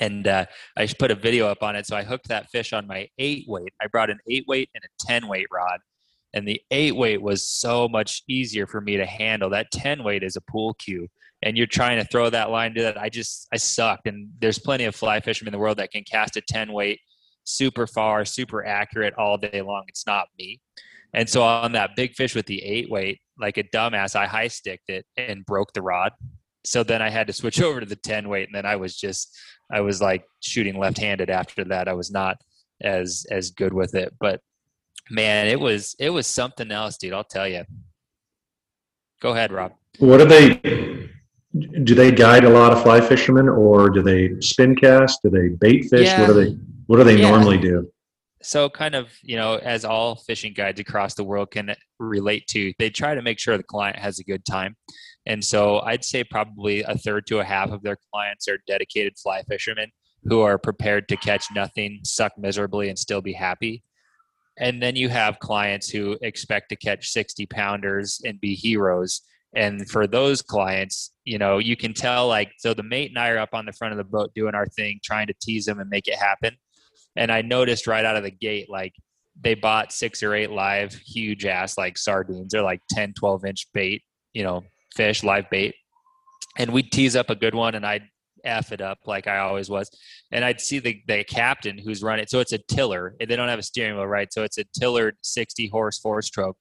[0.00, 1.86] And uh, I just put a video up on it.
[1.86, 3.72] So I hooked that fish on my eight weight.
[3.80, 5.80] I brought an eight weight and a 10 weight rod.
[6.34, 9.48] And the eight weight was so much easier for me to handle.
[9.48, 11.08] That 10 weight is a pool cue.
[11.42, 12.98] And you're trying to throw that line to that.
[12.98, 14.06] I just, I sucked.
[14.06, 17.00] And there's plenty of fly fishermen in the world that can cast a 10 weight
[17.44, 19.84] super far, super accurate all day long.
[19.88, 20.60] It's not me.
[21.14, 24.48] And so on that big fish with the eight weight, like a dumbass, I high
[24.48, 26.12] sticked it and broke the rod.
[26.64, 28.48] So then I had to switch over to the 10 weight.
[28.48, 29.36] And then I was just,
[29.72, 31.88] I was like shooting left handed after that.
[31.88, 32.38] I was not
[32.82, 34.14] as, as good with it.
[34.18, 34.40] But
[35.10, 37.12] man, it was, it was something else, dude.
[37.12, 37.64] I'll tell you.
[39.20, 39.72] Go ahead, Rob.
[39.98, 41.08] What do they?
[41.84, 45.22] Do they guide a lot of fly fishermen, or do they spin cast?
[45.22, 46.06] Do they bait fish?
[46.18, 46.50] What do they?
[46.86, 47.30] What do they Yeah.
[47.30, 47.90] normally do?
[48.46, 52.72] So kind of you know as all fishing guides across the world can relate to
[52.78, 54.76] they try to make sure the client has a good time.
[55.26, 59.18] And so i'd say probably a third to a half of their clients are dedicated
[59.18, 59.90] fly fishermen
[60.24, 63.82] who are prepared to catch nothing suck miserably and still be happy.
[64.58, 69.20] And then you have clients who expect to catch 60 pounders and be heroes.
[69.54, 73.30] And for those clients you know you can tell like so the mate and i
[73.30, 75.80] are up on the front of the boat doing our thing trying to tease them
[75.80, 76.56] and make it happen
[77.16, 78.92] and I noticed right out of the gate, like
[79.40, 82.52] they bought six or eight live, huge ass like sardines.
[82.52, 84.02] They're like 10, 12 inch bait,
[84.32, 84.62] you know,
[84.94, 85.74] fish, live bait.
[86.58, 88.04] And we'd tease up a good one and I'd
[88.44, 89.90] F it up like I always was.
[90.32, 92.26] And I'd see the, the captain who's running.
[92.28, 93.14] So it's a tiller.
[93.18, 94.32] They don't have a steering wheel, right?
[94.32, 96.56] So it's a tillered 60 horse four stroke.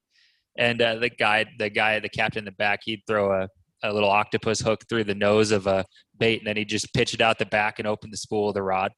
[0.57, 3.47] And uh, the guy, the guy, the captain in the back, he'd throw a,
[3.83, 5.85] a little octopus hook through the nose of a
[6.17, 8.55] bait and then he'd just pitch it out the back and open the spool of
[8.55, 8.91] the rod.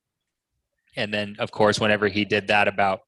[0.98, 3.00] And then, of course, whenever he did that, about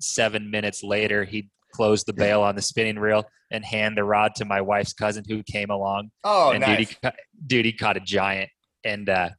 [0.00, 4.34] seven minutes later, he'd close the bail on the spinning reel and hand the rod
[4.36, 6.10] to my wife's cousin who came along.
[6.22, 6.78] Oh, and nice.
[6.78, 7.10] dude, he,
[7.46, 8.50] dude, he caught a giant.
[8.84, 9.30] And uh,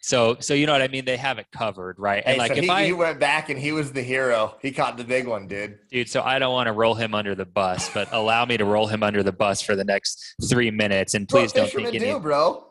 [0.00, 1.04] so, so you know what I mean?
[1.04, 2.24] They have it covered, right?
[2.24, 4.56] Hey, And like so if he, I, he went back and he was the hero.
[4.62, 5.78] He caught the big one, dude.
[5.90, 8.64] dude, so I don't want to roll him under the bus, but allow me to
[8.64, 11.14] roll him under the bus for the next three minutes.
[11.14, 12.66] And please don't think any, do, bro.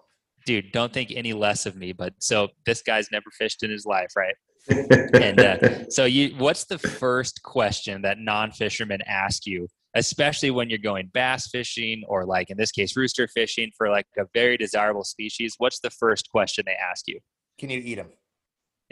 [0.45, 1.93] dude, don't think any less of me.
[1.93, 4.35] But so this guy's never fished in his life, right?
[4.69, 10.79] And uh, so you what's the first question that non-fishermen ask you especially when you're
[10.79, 15.03] going bass fishing or like in this case rooster fishing for like a very desirable
[15.03, 15.55] species?
[15.57, 17.19] What's the first question they ask you?
[17.59, 18.09] Can you eat them?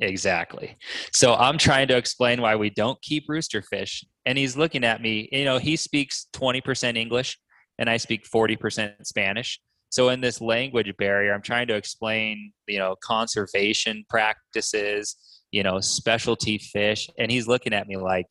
[0.01, 0.77] exactly.
[1.11, 5.01] So i'm trying to explain why we don't keep rooster fish and he's looking at
[5.01, 7.37] me you know he speaks 20% english
[7.77, 9.59] and i speak 40% spanish.
[9.91, 15.17] So in this language barrier i'm trying to explain you know conservation practices
[15.51, 18.27] you know specialty fish and he's looking at me like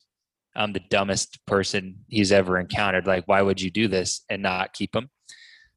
[0.55, 3.05] i'm the dumbest person he's ever encountered.
[3.05, 5.09] Like why would you do this and not keep them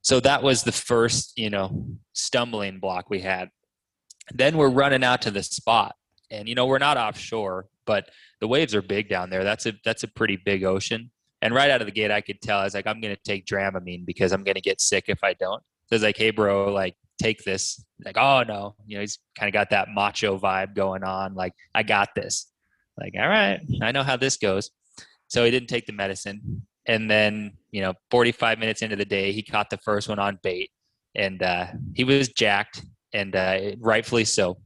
[0.03, 3.51] so that was the first you know stumbling block we had.
[4.32, 5.95] Then we're running out to the spot
[6.30, 9.45] and you know we're not offshore but the waves are big down there.
[9.45, 11.11] That's a that's a pretty big ocean.
[11.40, 13.47] And right out of the gate i could tell i was like i'm to take
[13.47, 15.62] dramamine because i'm to get sick if i don't.
[15.86, 19.18] So I was like hey bro like take this like oh no you know he's
[19.38, 22.48] kind of got that macho vibe going on like i got this.
[22.98, 24.70] Like all right i know how this goes.
[25.28, 26.66] So he didn't take the medicine.
[26.86, 30.38] And then you know 45 minutes into the day he caught the first one on
[30.42, 30.70] bait.
[31.14, 34.58] And uh, he was jacked and uh, rightfully so.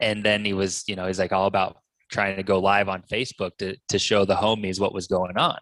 [0.00, 1.78] And then he was you know he's like all about
[2.10, 5.58] trying to go live on facebook to, to show the homies what was going on.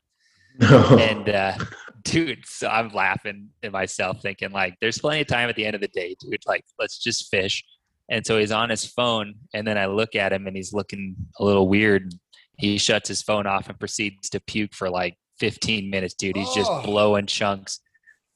[0.61, 1.57] And uh,
[2.05, 5.75] dude so i'm laughing at myself thinking like there's plenty of time at the end
[5.75, 7.65] of the day dude like let's just fish.
[8.09, 11.15] And so he's on his phone and then i look at him and he's looking
[11.39, 12.13] a little weird.
[12.59, 16.37] He shuts his phone off and proceeds to puke for like 15 minutes dude.
[16.37, 16.83] He's just Oh.
[16.83, 17.81] blowing chunks.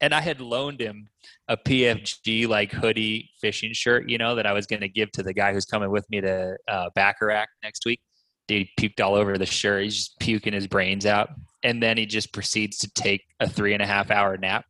[0.00, 1.08] And i had loaned him
[1.48, 5.22] a pfg like hoodie fishing shirt you know that i was going to give to
[5.22, 8.00] the guy who's coming with me to uh, bacharach next week
[8.49, 9.84] dude puked all over the shirt.
[9.84, 11.30] He's just puking his brains out.
[11.62, 14.64] And then he just proceeds to take a three and a half hour nap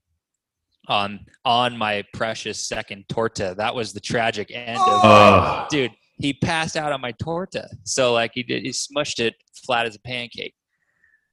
[0.88, 3.54] on on my precious second torta.
[3.58, 5.66] That was the tragic end of Oh.
[5.68, 7.68] dude he passed out on my torta.
[7.84, 9.34] So like he did he smushed it
[9.66, 10.54] flat as a pancake.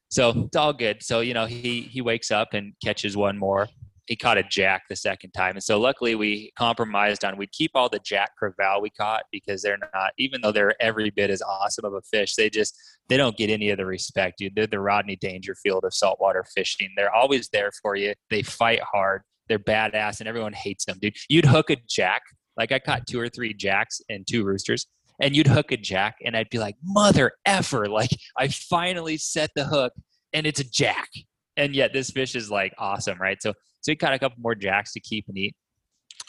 [0.09, 1.01] So it's all good.
[1.01, 3.67] So you know he he wakes up and catches one more
[4.07, 5.55] he caught a jack the second time.
[5.55, 9.61] And so luckily we compromised on we'd keep all the jack crevalle we caught because
[9.61, 12.77] they're not even though they're every bit as awesome of a fish they just
[13.09, 14.55] they don't get any of the respect dude.
[14.55, 16.89] They're the rodney dangerfield of saltwater fishing.
[16.95, 18.13] They're always there for you.
[18.29, 19.21] They fight hard.
[19.49, 21.15] They're badass and everyone hates them dude.
[21.29, 22.23] You'd hook a jack
[22.57, 24.87] like I caught two or three jacks and two roosters,
[25.19, 29.51] and you'd hook a jack, and I'd be like, "Mother effer!" Like I finally set
[29.55, 29.93] the hook,
[30.33, 31.09] and it's a jack,
[31.57, 33.41] and yet this fish is like awesome, right?
[33.41, 33.53] So,
[33.83, 35.55] so we caught a couple more jacks to keep and eat.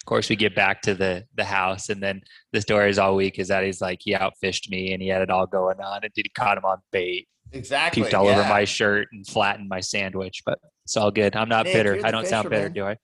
[0.00, 2.20] Of course, we get back to the the house, and then
[2.52, 5.22] the story is all week is that he's like he outfished me, and he had
[5.22, 8.02] it all going on, and did he caught him on bait, Exactly.
[8.02, 10.42] puked all over my shirt, and flattened my sandwich.
[10.44, 11.34] But it's all good.
[11.36, 12.00] I'm not Nick, bitter.
[12.04, 12.72] I don't sound bitter, fisherman.
[12.74, 12.96] do I?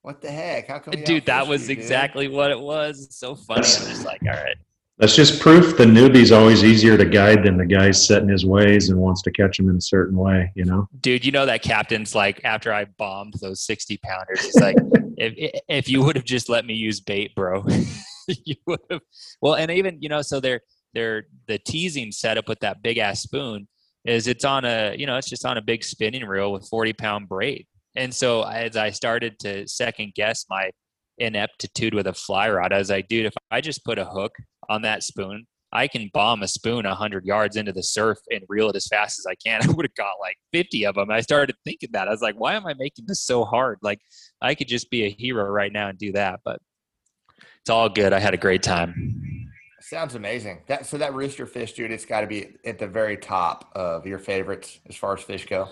[0.00, 0.66] What the heck?
[0.66, 0.94] How come?
[1.04, 1.84] Dude, that was you, dude?
[1.84, 3.04] exactly what it was.
[3.04, 3.60] It's so funny.
[3.60, 4.56] I'm just like, all right.
[4.98, 8.46] That's just proof the newbie's always easier to guide than the guy's set in his
[8.46, 10.86] ways and wants to catch him in a certain way, you know?
[11.02, 14.76] dude you know that captain's like after i bombed those 60 pounders he's like
[15.18, 17.64] if if you would have just let me use bait bro
[18.44, 19.00] you would have
[19.42, 20.60] well and even you know so they're
[20.94, 23.66] they're the teasing setup with that big ass spoon
[24.04, 26.92] is it's on a you know it's just on a big spinning reel with 40
[26.94, 27.66] pound braid
[27.96, 30.70] and so as i started to second guess my
[31.18, 34.32] ineptitude with a fly rod i was like dude if i just put a hook
[34.68, 38.68] on that spoon I can bomb a spoon 100 yards into the surf and reel
[38.68, 39.62] it as fast as I can.
[39.68, 41.10] I would have got like 50 of them.
[41.10, 42.08] I started thinking that.
[42.08, 43.78] I was like, why am I making this so hard?
[43.82, 44.00] Like,
[44.42, 46.40] I could just be a hero right now and do that.
[46.44, 46.60] But
[47.60, 48.12] it's all good.
[48.12, 49.48] I had a great time.
[49.80, 50.60] Sounds amazing.
[50.66, 54.06] That so that rooster fish, dude, it's got to be at the very top of
[54.06, 55.68] your favorites as far as fish go.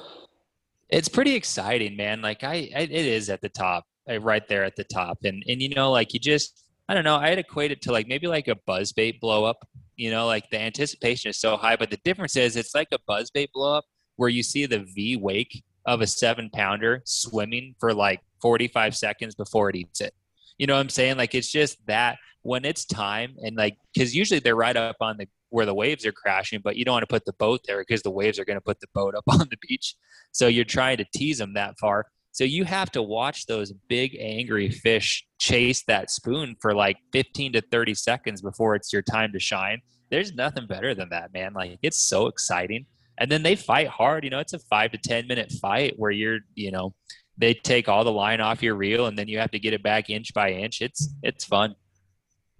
[0.88, 2.20] It's pretty exciting, man.
[2.20, 3.84] Like, I, I it is at the top,
[4.20, 5.18] right there at the top.
[5.24, 8.08] And, and, you know, like, you just, I don't know, I'd equate it to like
[8.08, 9.64] maybe like a buzzbait blow up.
[9.94, 12.98] You know, like the anticipation is so high, but the difference is it's like a
[13.08, 13.84] buzzbait blow up
[14.16, 19.36] where you see the V wake of a seven pounder swimming for like 45 seconds
[19.36, 20.12] before it eats it.
[20.58, 21.16] You know what I'm saying?
[21.16, 25.16] Like it's just that when it's time and like because usually they're right up on
[25.16, 27.78] the where the waves are crashing, but you don't want to put the boat there
[27.78, 29.94] because the waves are going to put the boat up on the beach.
[30.32, 32.06] So you're trying to tease them that far.
[32.32, 37.54] So you have to watch those big angry fish chase that spoon for like 15
[37.54, 39.80] to 30 seconds before it's your time to shine.
[40.10, 41.52] There's nothing better than that, man.
[41.54, 42.86] Like it's so exciting.
[43.18, 44.24] and then they fight hard.
[44.24, 46.94] You know, it's a five to ten minute fight where you're, you know,
[47.38, 49.82] they take all the line off your reel, and then you have to get it
[49.82, 50.80] back inch by inch.
[50.80, 51.74] It's it's fun.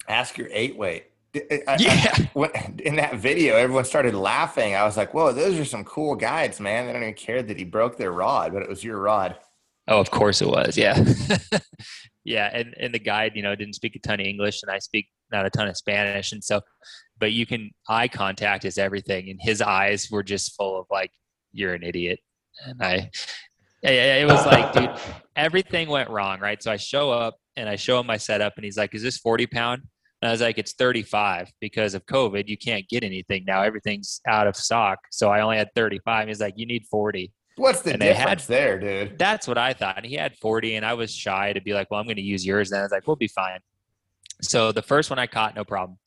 [0.09, 1.07] Ask your eight weight.
[1.35, 2.14] I, yeah.
[2.37, 4.75] I, in that video, everyone started laughing.
[4.75, 7.57] I was like, "Whoa, those are some cool guides, man!" They don't even care that
[7.59, 9.37] he broke their rod, but it was your rod.
[9.91, 10.78] Oh, of course it was.
[10.78, 11.03] Yeah,
[12.24, 12.49] yeah.
[12.53, 15.09] And and the guide, you know, didn't speak a ton of English, and I speak
[15.32, 16.61] not a ton of Spanish, and so,
[17.18, 21.11] but you can eye contact is everything, and his eyes were just full of like,
[21.53, 22.20] "You're an idiot,"
[22.64, 23.11] and I,
[23.82, 24.91] yeah, it was like, dude,
[25.34, 26.62] everything went wrong, right?
[26.62, 29.18] So I show up and I show him my setup, and he's like, "Is this
[29.18, 29.82] forty pound?"
[30.22, 32.47] And I was like, it's 35 because of COVID.
[32.47, 33.62] You can't get anything now.
[33.62, 34.99] Everything's out of stock.
[35.11, 36.28] So I only had 35.
[36.28, 37.32] He's like, you need 40.
[37.57, 39.18] What's the and difference had, there, dude?
[39.18, 39.96] That's what I thought.
[39.96, 42.22] And he had 40, and I was shy to be like, well, I'm going to
[42.22, 42.70] use yours.
[42.70, 43.61] And I was like, we'll be fine.
[44.40, 45.98] So the first one I caught, no problem.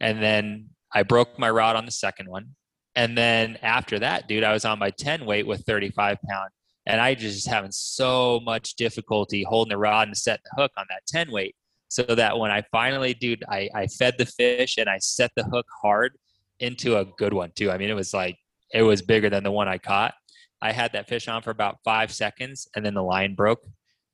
[0.00, 2.54] And then I broke my rod on the second one.
[2.96, 6.50] And then after that, dude, I was on my 10 weight with 35 pound.
[6.86, 10.86] And I just having so much difficulty holding the rod and setting the hook on
[10.88, 11.54] that 10 weight
[11.88, 15.44] so that when I finally, dude, I, I fed the fish and I set the
[15.44, 16.12] hook hard
[16.60, 17.70] into a good one too.
[17.70, 18.36] I mean, it was like,
[18.72, 20.14] it was bigger than the one I caught.
[20.60, 23.60] I had that fish on for about five seconds and then the line broke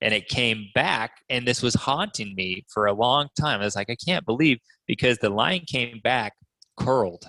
[0.01, 1.13] and it came back.
[1.29, 3.61] And this was haunting me for a long time.
[3.61, 6.35] I was like, I can't believe because the line came back
[6.79, 7.25] curled.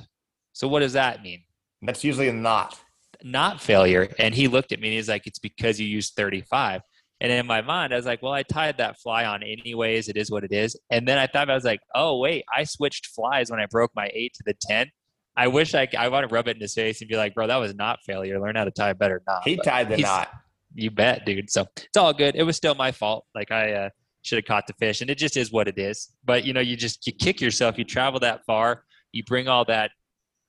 [0.53, 1.43] So what does that mean?
[1.82, 2.80] That's usually a knot.
[3.24, 4.13] Not failure.
[4.20, 6.82] And he looked at me and he's like, it's because you used 35.
[7.22, 10.09] And in my mind, I was like, well, I tied that fly on anyways.
[10.09, 10.78] It is what it is.
[10.89, 13.91] And then I thought, I was like, oh, wait, I switched flies when I broke
[13.95, 14.91] my eight to the 10.
[15.38, 17.47] I wish I, I want to rub it in his face and be like, bro,
[17.47, 18.39] that was knot failure.
[18.39, 19.41] Learn how to tie a better knot.
[19.43, 20.29] He but tied the knot.
[20.73, 21.49] You bet, dude.
[21.49, 22.36] So it's all good.
[22.36, 23.25] It was still my fault.
[23.33, 23.89] Like I uh,
[24.21, 26.09] should have caught the fish and it just is what it is.
[26.23, 27.77] But you know, you just, you kick yourself.
[27.77, 28.83] You travel that far.
[29.11, 29.91] You bring all that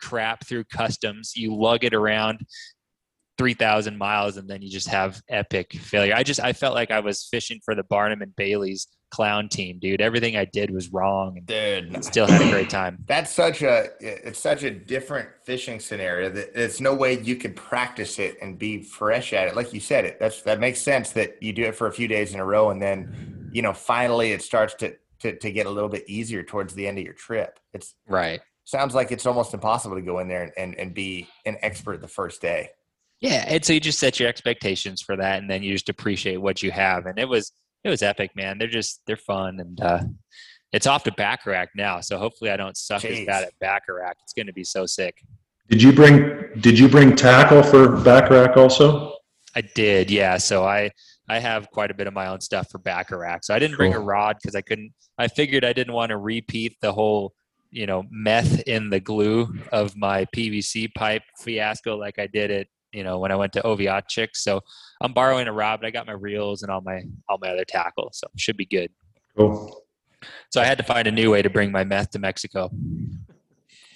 [0.00, 1.32] crap through customs.
[1.36, 2.40] You lug it around
[3.38, 6.14] 3000 miles and then you just have epic failure.
[6.14, 9.78] I just I felt like I was fishing for the Barnum and Bailey's clown team,
[9.78, 10.00] dude.
[10.00, 12.98] Everything I did was wrong and dude, still had a great time.
[13.06, 17.56] That's such a it's such a different fishing scenario that there's no way you could
[17.56, 19.56] practice it and be fresh at it.
[19.56, 20.18] Like you said it.
[20.18, 22.70] That's that makes sense that you do it for a few days in a row
[22.70, 26.42] and then you know finally it starts to to, to get a little bit easier
[26.42, 27.58] towards the end of your trip.
[27.72, 28.40] It's right.
[28.64, 32.00] Sounds like it's almost impossible to go in there and, and, and be an expert
[32.00, 32.70] the first day.
[33.20, 36.36] Yeah, and so you just set your expectations for that, and then you just appreciate
[36.36, 37.06] what you have.
[37.06, 37.52] And it was
[37.84, 38.58] it was epic, man.
[38.58, 40.00] They're just they're fun, and uh,
[40.72, 42.00] it's off to Baccarac now.
[42.00, 43.20] So hopefully, I don't suck Jeez.
[43.20, 44.14] as bad at Baccarac.
[44.22, 45.22] It's going to be so sick.
[45.68, 49.14] Did you bring Did you bring tackle for Baccarac also?
[49.54, 50.36] I did, yeah.
[50.36, 50.90] So I
[51.28, 53.44] I have quite a bit of my own stuff for Baccarac.
[53.44, 53.88] So I didn't cool.
[53.88, 54.92] bring a rod because I couldn't.
[55.18, 57.34] I figured I didn't want to repeat the whole
[57.70, 62.68] you know meth in the glue of my PVC pipe fiasco like I did it
[62.96, 64.28] you know, when I went to Oviachic.
[64.32, 64.62] So
[65.02, 67.64] I'm borrowing a rod, but I got my reels and all my all my other
[67.64, 68.90] tackle, so should be good.
[69.36, 69.82] Cool.
[70.50, 72.70] So I had to find a new way to bring my meth to Mexico.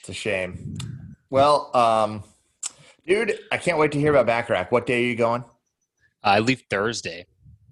[0.00, 0.76] It's a shame.
[1.30, 2.24] Well, um,
[3.06, 4.70] dude, I can't wait to hear about Baccarac.
[4.70, 5.44] What day are you going?
[6.22, 7.26] I leave Thursday,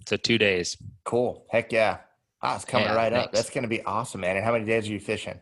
[0.07, 0.79] so two days.
[1.05, 1.47] Cool.
[1.51, 1.99] Heck yeah.
[2.41, 3.27] Ah, it's coming yeah, right thanks.
[3.27, 3.33] up.
[3.33, 4.37] That's going to be awesome, man.
[4.37, 5.39] And how many days are you fishing?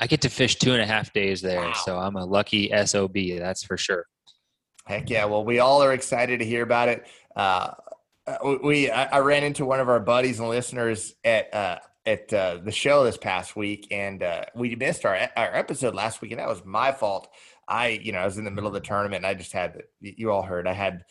[0.00, 1.72] I get to fish two and a half days there, wow.
[1.74, 3.14] so I'm a lucky sob.
[3.14, 4.06] That's for sure.
[4.88, 5.26] Heck yeah!
[5.26, 7.06] Well, we all are excited to hear about it.
[7.36, 7.74] Uh,
[8.64, 12.56] we I, I, ran into one of our buddies and listeners at uh, at uh,
[12.64, 16.40] the show this past week, and uh, we missed our our episode last week, and
[16.40, 17.28] that was my fault.
[17.68, 19.82] I you know I was in the middle of the tournament, and I just had
[20.00, 21.04] you all heard I had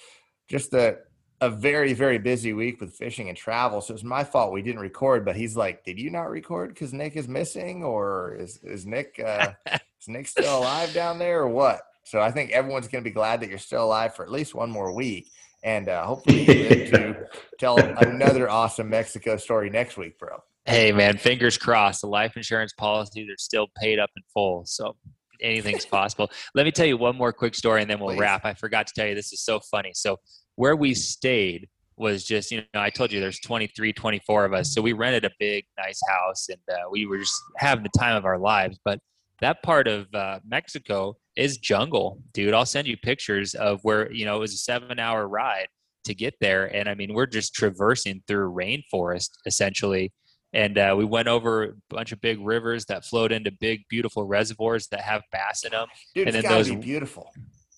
[0.48, 0.98] just a
[1.40, 4.64] a very very busy week with fishing and travel, so it was my fault we
[4.64, 5.24] didn't record.
[5.24, 9.22] But he's like, "Did you not record because Nick is missing, or is is Nick
[9.24, 9.52] uh,
[10.02, 13.14] is Nick still alive down there, or what?" So I think everyone's going to be
[13.14, 15.30] glad that you're still alive for at least one more week.
[15.64, 17.28] And uh, hopefully you live to
[17.60, 20.38] tell another awesome Mexico story next week, bro.
[20.66, 22.02] Hey, man, fingers crossed.
[22.02, 24.64] The life insurance policies are still paid up in full.
[24.66, 24.96] So
[25.42, 26.32] anything's possible.
[26.56, 28.22] Let me tell you one more quick story and then we'll Please.
[28.22, 28.46] wrap.
[28.46, 29.92] I forgot to tell you this is so funny.
[29.94, 30.18] So
[30.56, 34.74] where we stayed was just, you know, I told you there's 23, 24 of us.
[34.74, 38.16] So we rented a big, nice house and uh, we were just having the time
[38.16, 38.80] of our lives.
[38.86, 39.00] But
[39.42, 42.54] that part of uh, Mexico is jungle, dude.
[42.54, 45.68] I'll send you pictures of where, you know, it was a seven hour ride
[46.06, 46.66] to get there.
[46.76, 50.12] And I mean, we're just traversing through rainforest essentially.
[50.54, 54.26] And uh, we went over a bunch of big rivers that flowed into big, beautiful
[54.26, 55.88] reservoirs that have bass in them.
[56.16, 57.32] Dude, and then those, beautiful.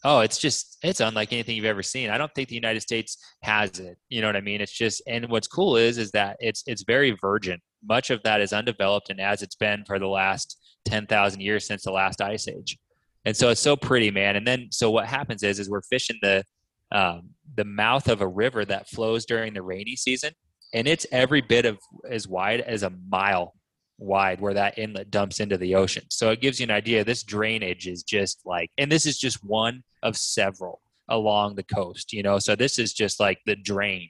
[0.06, 2.10] Oh, it's just it's unlike anything you've ever seen.
[2.10, 3.98] I don't think the United States has it.
[4.08, 4.62] You know what I mean?
[4.62, 7.60] It's just and what's cool is is that it's it's very virgin.
[7.84, 10.59] Much of that is undeveloped and as it's been for the last
[10.90, 12.78] 10,000 years since the last ice age.
[13.26, 14.36] And so it's so pretty, man.
[14.36, 16.44] And then so what happens is is we're fishing the
[16.92, 20.34] um, the mouth of a river that flows during the rainy season,
[20.74, 21.78] and it's every bit of
[22.10, 23.54] as wide as a mile
[24.00, 26.04] wide where that inlet dumps into the ocean.
[26.10, 27.04] So it gives you an idea.
[27.04, 32.14] This drainage is just like, and this is just one of several along the coast,
[32.14, 32.40] you know.
[32.40, 34.10] So this is just like the drain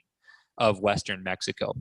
[0.56, 1.74] of Western Mexico.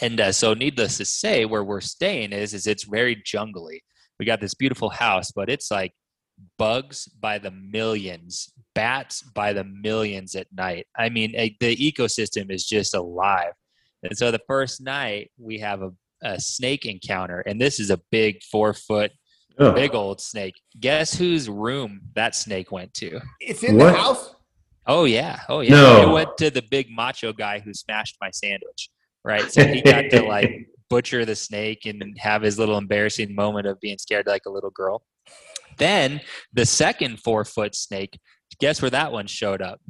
[0.00, 3.82] And uh, so, needless to say, where we're staying is is it's very jungly.
[4.18, 5.92] We got this beautiful house, but it's like
[6.58, 10.86] bugs by the millions, bats by the millions at night.
[10.96, 13.52] I mean, eh, the ecosystem is just alive.
[14.02, 15.90] And so the first night we have a,
[16.22, 19.12] a snake encounter, and this is a big four foot,
[19.58, 19.72] oh.
[19.72, 20.54] big old snake.
[20.78, 23.20] Guess whose room that snake went to?
[23.40, 23.92] It's in what?
[23.92, 24.34] the house.
[24.86, 25.70] Oh yeah, oh yeah.
[25.70, 26.08] No.
[26.08, 28.90] It went to the big macho guy who smashed my sandwich.
[29.24, 33.66] Right, so he got to like butcher the snake and have his little embarrassing moment
[33.66, 35.02] of being scared like a little girl.
[35.76, 36.20] Then
[36.52, 38.18] the second four foot snake,
[38.60, 39.80] guess where that one showed up?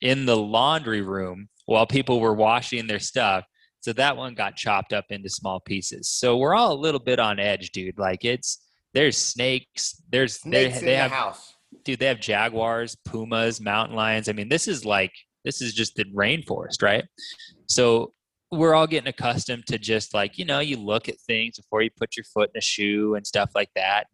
[0.00, 3.44] In the laundry room while people were washing their stuff.
[3.80, 6.10] So that one got chopped up into small pieces.
[6.10, 7.98] So we're all a little bit on edge, dude.
[7.98, 11.54] Like it's there's snakes, there's snakes they, they have house.
[11.84, 14.28] dude, they have jaguars, pumas, mountain lions.
[14.28, 15.12] I mean, this is like
[15.44, 17.04] this is just the rainforest, right?
[17.68, 18.12] So
[18.50, 21.90] we're all getting accustomed to just like, you know, you look at things before you
[21.96, 24.06] put your foot in a shoe and stuff like that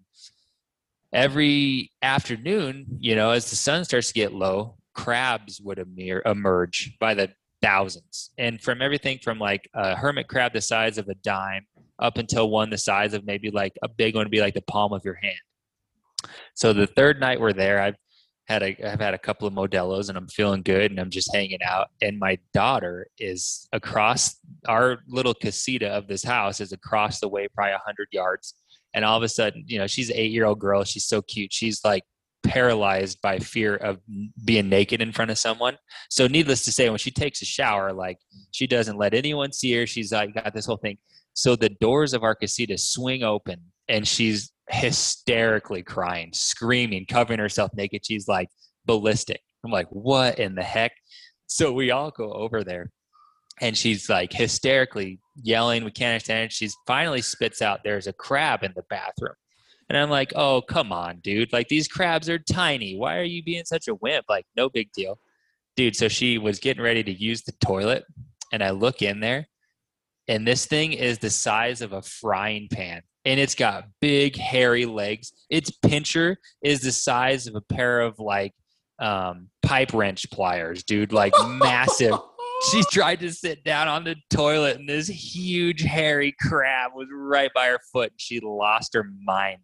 [1.12, 5.78] every afternoon, you know, as the sun starts to get low, crabs would
[6.26, 7.30] emerge by the
[7.62, 8.30] thousands.
[8.38, 11.66] And from everything from like a hermit crab the size of a dime
[11.98, 14.62] up until one the size of maybe like a big one would be like the
[14.62, 15.38] palm of your hand.
[16.54, 17.96] So the third night we're there, I've
[18.46, 21.34] had a I've had a couple of Modelo's and I'm feeling good and I'm just
[21.34, 21.88] hanging out.
[22.00, 24.36] And my daughter is across
[24.68, 28.54] our little casita of this house is across the way, probably hundred yards.
[28.94, 30.84] And all of a sudden you know she's an eight year old girl.
[30.84, 31.52] She's so cute.
[31.52, 32.04] She's like
[32.44, 33.98] paralyzed by fear of
[34.44, 35.76] being naked in front of someone.
[36.10, 38.18] So needless to say when she takes a shower like
[38.52, 39.86] she doesn't let anyone see her.
[39.86, 40.98] She's like got this whole thing.
[41.34, 47.70] So the doors of our casita swing open and she's hysterically crying screaming covering herself
[47.74, 48.48] naked she's like
[48.84, 50.92] ballistic i'm like what in the heck
[51.46, 52.90] so we all go over there
[53.60, 55.84] and she's like hysterically yelling.
[55.84, 56.52] We can't understand it.
[56.52, 59.34] She's finally spits out, There's a crab in the bathroom.
[59.88, 61.52] And I'm like, oh, come on, dude.
[61.52, 62.96] Like, these crabs are tiny.
[62.96, 64.26] Why are you being such a wimp?
[64.28, 65.18] Like, no big deal.
[65.76, 68.04] Dude, so she was getting ready to use the toilet.
[68.52, 69.46] And I look in there,
[70.26, 73.02] and this thing is the size of a frying pan.
[73.26, 75.32] And it's got big, hairy legs.
[75.50, 78.54] Its pincher is the size of a pair of like
[78.98, 81.12] um, pipe wrench pliers, dude.
[81.12, 82.14] Like, massive.
[82.70, 87.50] She tried to sit down on the toilet and this huge hairy crab was right
[87.54, 89.58] by her foot and she lost her mind.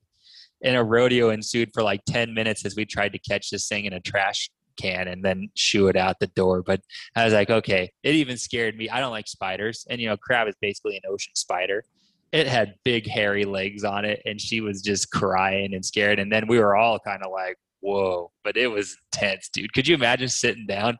[0.62, 3.86] And a rodeo ensued for like 10 minutes as we tried to catch this thing
[3.86, 6.62] in a trash can and then shoo it out the door.
[6.62, 6.82] But
[7.16, 7.90] i was like okay.
[8.02, 8.90] It even scared me.
[8.90, 11.84] I don't like spiders and you know crab is basically an ocean spider
[12.32, 16.32] it had big hairy legs on it and she was just crying and scared and
[16.32, 19.94] then we were all kind of like whoa but it was intense dude could you
[19.94, 20.96] imagine sitting down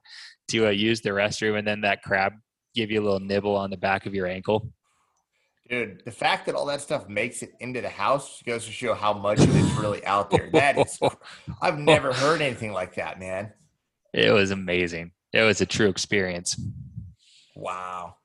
[0.48, 2.32] to uh, use the restroom and then that crab
[2.74, 4.70] give you a little nibble on the back of your ankle.
[5.68, 8.94] Dude, the fact that all that stuff makes it into the house goes to show
[8.94, 10.50] how much of it's really out there.
[10.52, 10.98] That is,
[11.62, 13.52] I've never heard anything like that, man.
[14.12, 15.12] It was amazing.
[15.32, 16.60] It was a true experience.
[17.56, 18.16] Wow.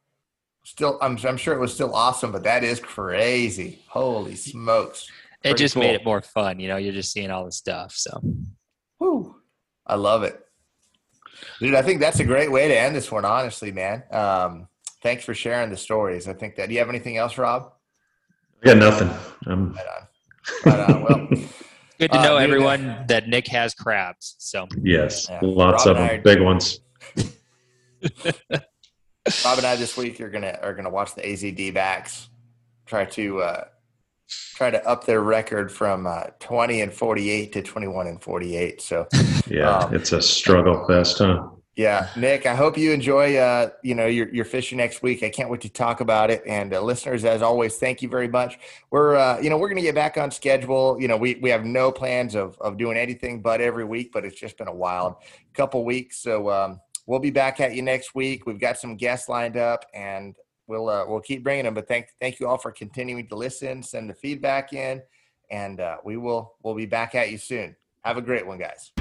[0.67, 3.79] Still, I'm, I'm sure it was still awesome, but that is crazy.
[3.87, 5.09] Holy smokes.
[5.41, 5.83] Pretty it just cool.
[5.83, 6.59] made it more fun.
[6.59, 7.93] You know, you're just seeing all the stuff.
[7.93, 8.21] So,
[8.97, 9.37] Whew.
[9.85, 10.37] I love it.
[11.61, 14.03] Dude, I think that's a great way to end this one, honestly, man.
[14.11, 14.67] Um,
[15.01, 16.27] thanks for sharing the stories.
[16.27, 16.67] I think that.
[16.67, 17.71] Do you have anything else, Rob?
[18.61, 19.09] I got nothing.
[19.45, 20.73] Um, right on.
[20.73, 21.03] Right on.
[21.03, 21.27] Well,
[21.97, 24.35] good to uh, know, uh, everyone, that Nick has crabs.
[24.39, 25.39] So yes, yeah.
[25.41, 26.81] lots Rob of them, big ones.
[29.45, 32.29] Rob and I this week are gonna are gonna watch the AZD backs.
[32.85, 33.63] Try to uh,
[34.55, 38.81] try to up their record from uh, 20 and 48 to 21 and 48.
[38.81, 39.07] So
[39.47, 41.49] yeah, um, it's a struggle fest, huh?
[41.77, 45.21] Yeah, Nick, I hope you enjoy, uh, you know, your, your fishing next week.
[45.21, 46.41] I can't wait to talk about it.
[46.47, 48.57] And uh, listeners, as always, thank you very much.
[48.89, 50.99] We're, uh, you know, we're going to get back on schedule.
[50.99, 54.25] You know, we, we have no plans of, of doing anything but every week, but
[54.25, 55.17] it's just been a wild
[55.53, 56.17] couple weeks.
[56.17, 58.45] So um, we'll be back at you next week.
[58.45, 60.35] We've got some guests lined up and
[60.67, 61.73] we'll uh, we'll keep bringing them.
[61.73, 65.01] But thank thank you all for continuing to listen, send the feedback in,
[65.49, 67.75] and uh, we will we'll be back at you soon.
[68.03, 68.91] Have a great one, guys.